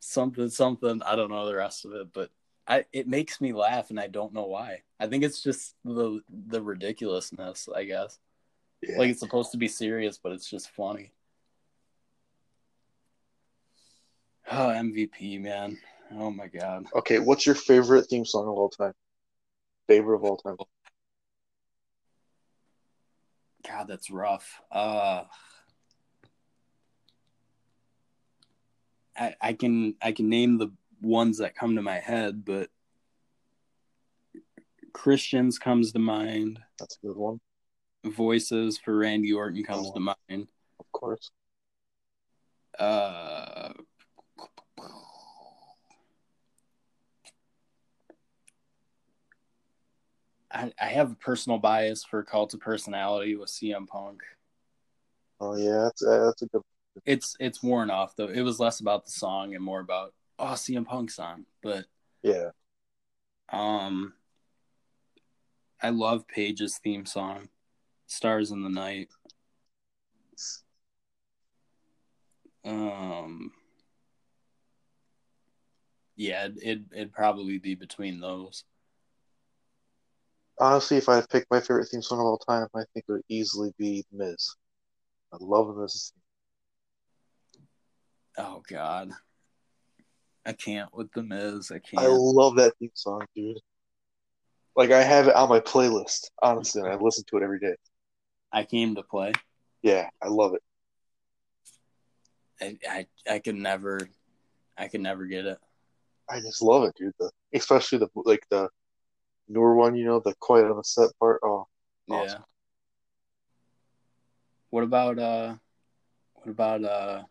[0.00, 1.02] Something, something.
[1.02, 2.30] I don't know the rest of it, but
[2.66, 4.82] I it makes me laugh, and I don't know why.
[4.98, 7.68] I think it's just the the ridiculousness.
[7.74, 8.18] I guess
[8.82, 8.98] Yeah.
[8.98, 11.12] like it's supposed to be serious, but it's just funny.
[14.50, 15.76] Oh, MVP, man.
[16.12, 16.86] Oh my god.
[16.94, 18.94] okay, what's your favorite theme song of all time?
[19.86, 20.56] Favorite of all time?
[23.66, 24.60] God, that's rough.
[24.70, 25.24] Uh
[29.16, 30.68] I I can I can name the
[31.02, 32.70] ones that come to my head, but
[34.92, 36.58] Christians comes to mind.
[36.78, 37.40] That's a good one,
[38.04, 39.92] Voices for Randy Orton comes Oh.
[39.94, 40.48] to mind.
[40.80, 41.30] of course.
[42.78, 43.72] Uh
[50.50, 54.22] I, I have a personal bias for Cult of Personality with CM Punk.
[55.40, 56.62] Oh yeah, that's uh, that's a good.
[57.04, 58.28] It's it's worn off though.
[58.28, 61.46] It was less about the song and more about oh CM Punk's on.
[61.62, 61.84] But
[62.22, 62.50] Yeah,
[63.52, 64.14] um
[65.80, 67.50] I love Paige's theme song,
[68.06, 69.08] Stars in the Night.
[72.64, 73.52] Um
[76.16, 78.64] yeah, it, it it'd probably be between those.
[80.60, 83.04] Honestly, if I had to pick my favorite theme song of all time, I think
[83.08, 84.54] it would easily be Miz.
[85.32, 86.12] I love the Miz.
[88.36, 89.10] Oh God.
[90.46, 91.70] I can't with the Miz.
[91.70, 92.02] I can't.
[92.02, 93.58] I love that theme song, dude.
[94.76, 97.74] Like I have it on my playlist, honestly, and I listen to it every day.
[98.52, 99.32] I came to play.
[99.82, 100.62] Yeah, I love it.
[102.60, 104.08] I, I I could never
[104.76, 105.58] I could never get it.
[106.30, 107.12] I just love it, dude.
[107.18, 108.68] The, especially the like the
[109.48, 111.40] newer one, you know, the quiet on the set part.
[111.42, 111.66] Oh,
[112.08, 112.38] Yeah.
[114.70, 115.54] What about uh
[116.34, 117.22] what about uh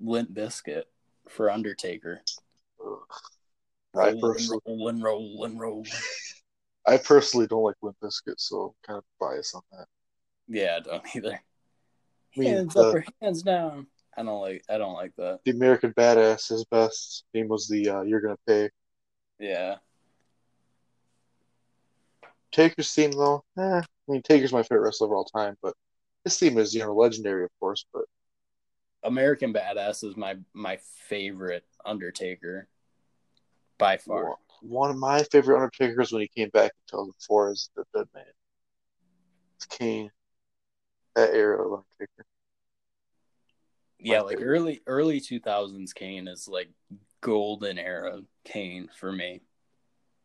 [0.00, 0.84] Limp Bizkit
[1.28, 2.22] for Undertaker?
[2.84, 2.98] ugh.
[3.94, 4.92] I Rolling, personally, roll.
[5.02, 5.90] rolling, rolling.
[6.86, 9.86] I personally don't like Limp Bizkit, so I'm kind of biased on that.
[10.48, 11.34] Yeah, I don't either.
[11.34, 13.86] I mean, Hands the- up or hands down.
[14.16, 15.40] I don't like I don't like that.
[15.44, 18.70] The American Badass, his best theme was the uh, "You're Gonna Pay."
[19.40, 19.76] Yeah.
[22.52, 25.74] Taker's theme, though, eh, I mean, Taker's my favorite wrestler of all time, but
[26.24, 27.84] his theme is, you know, legendary, of course.
[27.92, 28.04] But
[29.02, 30.78] American Badass is my my
[31.08, 32.68] favorite Undertaker
[33.78, 34.36] by far.
[34.60, 38.24] one of my favorite Undertakers when he came back in 2004 is the Dead Man.
[39.56, 40.10] It's Kane.
[41.14, 42.26] That era of Undertaker.
[43.98, 46.68] Yeah, My like early early two thousands Kane is like
[47.20, 49.42] golden era Kane for me.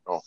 [0.08, 0.22] Oh,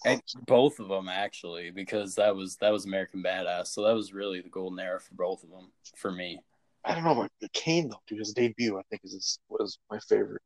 [0.47, 4.41] both of them actually, because that was that was American Badass, so that was really
[4.41, 6.41] the golden era for both of them for me.
[6.85, 10.43] I don't know, the Kane though, dude, his debut I think is was my favorite.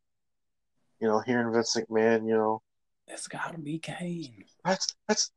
[1.00, 2.62] You know, hearing Vince McMahon, you know,
[3.08, 4.44] It's got to be Kane.
[4.64, 5.30] that's that's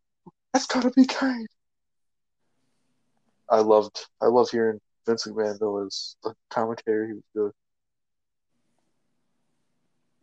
[0.53, 1.47] that's gotta be Kane.
[3.49, 7.51] I loved I love hearing Vince McMahon though his the commentary he was good.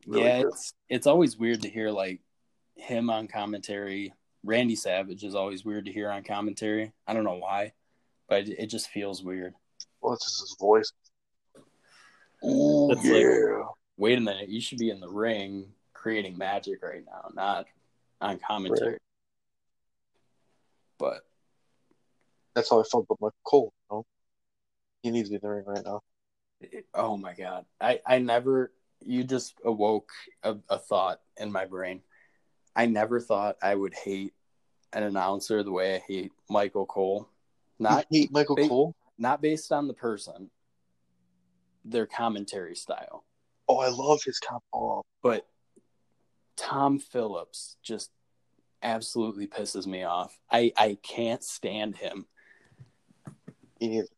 [0.07, 0.49] Really yeah, good.
[0.49, 2.21] it's it's always weird to hear like
[2.77, 4.13] him on commentary.
[4.45, 6.93] Randy Savage is always weird to hear on commentary.
[7.07, 7.73] I don't know why,
[8.29, 9.55] but it, it just feels weird.
[10.01, 10.93] Well, it's just his voice.
[12.43, 13.63] Oh That's like- yeah.
[13.97, 17.67] Wait a minute, you should be in the ring creating magic right now, not
[18.21, 18.93] on commentary.
[18.93, 18.99] Right.
[20.99, 21.21] But
[22.55, 23.73] That's how I felt about my Cole.
[23.91, 24.07] You know?
[25.03, 26.01] He needs to be in the ring right now.
[26.95, 28.73] oh my god, I I never.
[29.05, 30.11] You just awoke
[30.43, 32.01] a, a thought in my brain.
[32.75, 34.33] I never thought I would hate
[34.93, 37.29] an announcer the way I hate Michael Cole.
[37.79, 38.95] Not you hate Michael they- Cole?
[39.19, 40.51] not based on the person,
[41.85, 43.25] their commentary style,
[43.69, 44.63] Oh, I love his comp.
[44.75, 45.47] Oh, but
[46.57, 48.11] Tom Phillips just
[48.83, 50.39] absolutely pisses me off.
[50.51, 52.27] I I can't stand him.
[53.79, 54.09] he needs.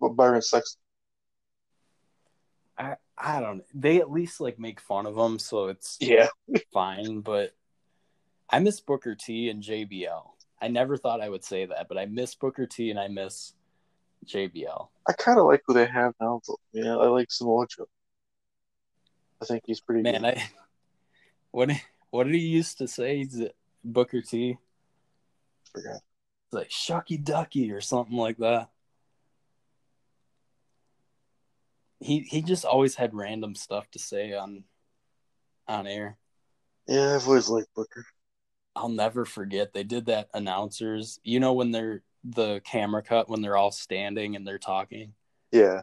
[0.00, 0.80] But Byron Saxton.
[2.78, 3.58] I I don't.
[3.58, 3.64] know.
[3.74, 6.28] They at least like make fun of him, so it's Yeah.
[6.72, 7.20] fine.
[7.20, 7.54] But
[8.50, 10.22] I miss Booker T and JBL.
[10.60, 13.52] I never thought I would say that, but I miss Booker T and I miss
[14.26, 14.88] JBL.
[15.06, 16.40] I kind of like who they have now.
[16.72, 17.86] Yeah, I like Samoa Joe.
[19.42, 20.38] I think he's pretty Man, good.
[20.38, 20.48] I
[21.50, 21.70] what
[22.10, 23.18] what did he used to say?
[23.18, 23.48] He's uh,
[23.84, 24.56] Booker T.
[25.72, 25.96] forgot.
[25.96, 28.70] It's like Shucky Ducky or something like that.
[32.00, 34.64] He he just always had random stuff to say on
[35.66, 36.18] on air.
[36.86, 38.04] Yeah, I've always liked Booker.
[38.76, 41.20] I'll never forget they did that announcers.
[41.22, 45.12] You know when they're the camera cut when they're all standing and they're talking
[45.52, 45.82] Yeah.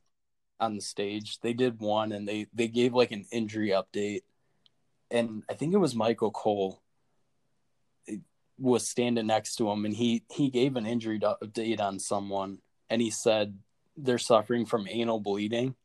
[0.59, 1.39] on the stage.
[1.39, 4.22] They did one and they they gave like an injury update.
[5.09, 6.82] And I think it was Michael Cole
[8.07, 8.18] eh,
[8.59, 12.59] was standing next to him and he he gave an injury update on someone
[12.89, 13.57] and he said
[13.97, 15.76] they're suffering from anal bleeding.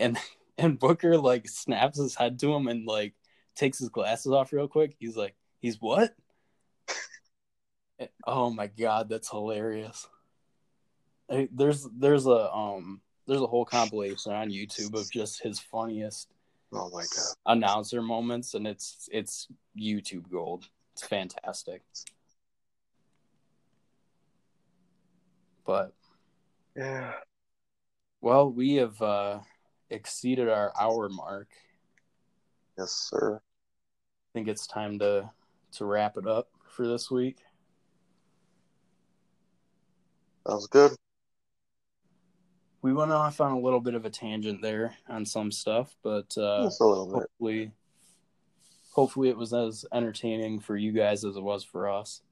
[0.00, 0.18] And
[0.58, 3.14] and Booker like snaps his head to him and like
[3.54, 4.96] takes his glasses off real quick.
[4.98, 6.14] He's like, "He's what?"
[8.26, 10.08] oh my god, that's hilarious.
[11.52, 16.28] There's there's a um there's a whole compilation on YouTube of just his funniest
[16.72, 17.34] Oh my god.
[17.46, 19.48] announcer moments, and it's it's
[19.78, 20.68] YouTube gold.
[20.92, 21.82] It's fantastic.
[25.64, 25.92] But
[26.76, 27.12] Yeah.
[28.20, 29.40] well, we have uh,
[29.90, 31.48] exceeded our hour mark.
[32.78, 33.36] Yes, sir.
[33.36, 35.30] I think it's time to
[35.72, 37.38] to wrap it up for this week.
[40.46, 40.92] Sounds good.
[42.82, 46.36] We went off on a little bit of a tangent there on some stuff, but
[46.38, 47.14] uh, Just a little bit.
[47.14, 47.72] hopefully,
[48.92, 52.22] hopefully it was as entertaining for you guys as it was for us.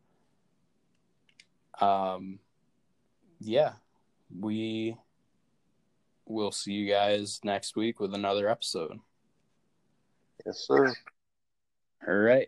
[1.80, 2.38] Um,
[3.40, 3.72] yeah,
[4.40, 4.96] we
[6.29, 8.99] will see you guys next week with another episode.
[10.47, 10.95] Yes, sir.
[12.07, 12.37] All right.